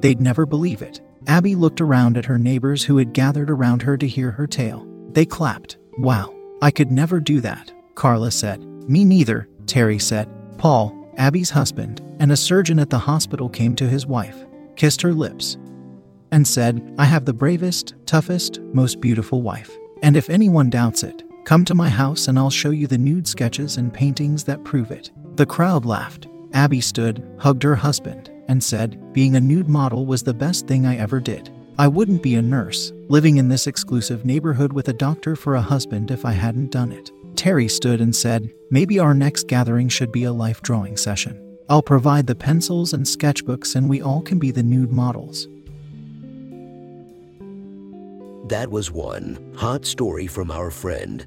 They'd 0.00 0.20
never 0.20 0.46
believe 0.46 0.82
it. 0.82 1.00
Abby 1.26 1.54
looked 1.54 1.80
around 1.80 2.16
at 2.16 2.26
her 2.26 2.38
neighbors 2.38 2.84
who 2.84 2.98
had 2.98 3.12
gathered 3.12 3.50
around 3.50 3.82
her 3.82 3.96
to 3.96 4.06
hear 4.06 4.30
her 4.30 4.46
tale. 4.46 4.86
They 5.12 5.24
clapped. 5.24 5.78
Wow, 5.98 6.34
I 6.62 6.70
could 6.70 6.90
never 6.90 7.20
do 7.20 7.40
that, 7.40 7.72
Carla 7.94 8.30
said. 8.30 8.62
Me 8.88 9.04
neither, 9.04 9.48
Terry 9.66 9.98
said. 9.98 10.28
Paul, 10.58 10.94
Abby's 11.16 11.50
husband, 11.50 12.00
and 12.20 12.30
a 12.30 12.36
surgeon 12.36 12.78
at 12.78 12.90
the 12.90 12.98
hospital 12.98 13.48
came 13.48 13.74
to 13.76 13.88
his 13.88 14.06
wife, 14.06 14.46
kissed 14.76 15.02
her 15.02 15.12
lips, 15.12 15.56
and 16.30 16.46
said, 16.46 16.94
I 16.98 17.04
have 17.04 17.24
the 17.24 17.32
bravest, 17.32 17.94
toughest, 18.06 18.60
most 18.72 19.00
beautiful 19.00 19.42
wife. 19.42 19.76
And 20.02 20.16
if 20.16 20.30
anyone 20.30 20.70
doubts 20.70 21.02
it, 21.02 21.22
come 21.44 21.64
to 21.64 21.74
my 21.74 21.88
house 21.88 22.28
and 22.28 22.38
I'll 22.38 22.50
show 22.50 22.70
you 22.70 22.86
the 22.86 22.98
nude 22.98 23.26
sketches 23.26 23.76
and 23.76 23.92
paintings 23.92 24.44
that 24.44 24.64
prove 24.64 24.90
it. 24.90 25.10
The 25.36 25.46
crowd 25.46 25.84
laughed. 25.84 26.28
Abby 26.52 26.80
stood, 26.80 27.26
hugged 27.38 27.62
her 27.62 27.74
husband, 27.74 28.30
and 28.48 28.62
said, 28.62 29.12
Being 29.12 29.36
a 29.36 29.40
nude 29.40 29.68
model 29.68 30.06
was 30.06 30.22
the 30.22 30.34
best 30.34 30.66
thing 30.66 30.86
I 30.86 30.96
ever 30.96 31.20
did. 31.20 31.50
I 31.78 31.88
wouldn't 31.88 32.22
be 32.22 32.36
a 32.36 32.42
nurse, 32.42 32.92
living 33.08 33.36
in 33.36 33.48
this 33.48 33.66
exclusive 33.66 34.24
neighborhood 34.24 34.72
with 34.72 34.88
a 34.88 34.94
doctor 34.94 35.36
for 35.36 35.54
a 35.54 35.60
husband 35.60 36.10
if 36.10 36.24
I 36.24 36.32
hadn't 36.32 36.70
done 36.70 36.90
it. 36.90 37.10
Terry 37.36 37.68
stood 37.68 38.00
and 38.00 38.16
said, 38.16 38.50
Maybe 38.70 38.98
our 38.98 39.12
next 39.12 39.46
gathering 39.46 39.88
should 39.88 40.10
be 40.10 40.24
a 40.24 40.32
life 40.32 40.62
drawing 40.62 40.96
session. 40.96 41.58
I'll 41.68 41.82
provide 41.82 42.26
the 42.26 42.34
pencils 42.34 42.92
and 42.92 43.04
sketchbooks, 43.04 43.76
and 43.76 43.88
we 43.88 44.00
all 44.00 44.22
can 44.22 44.38
be 44.38 44.50
the 44.50 44.62
nude 44.62 44.92
models. 44.92 45.48
That 48.48 48.70
was 48.70 48.90
one 48.90 49.52
hot 49.56 49.84
story 49.84 50.28
from 50.28 50.50
our 50.50 50.70
friend. 50.70 51.26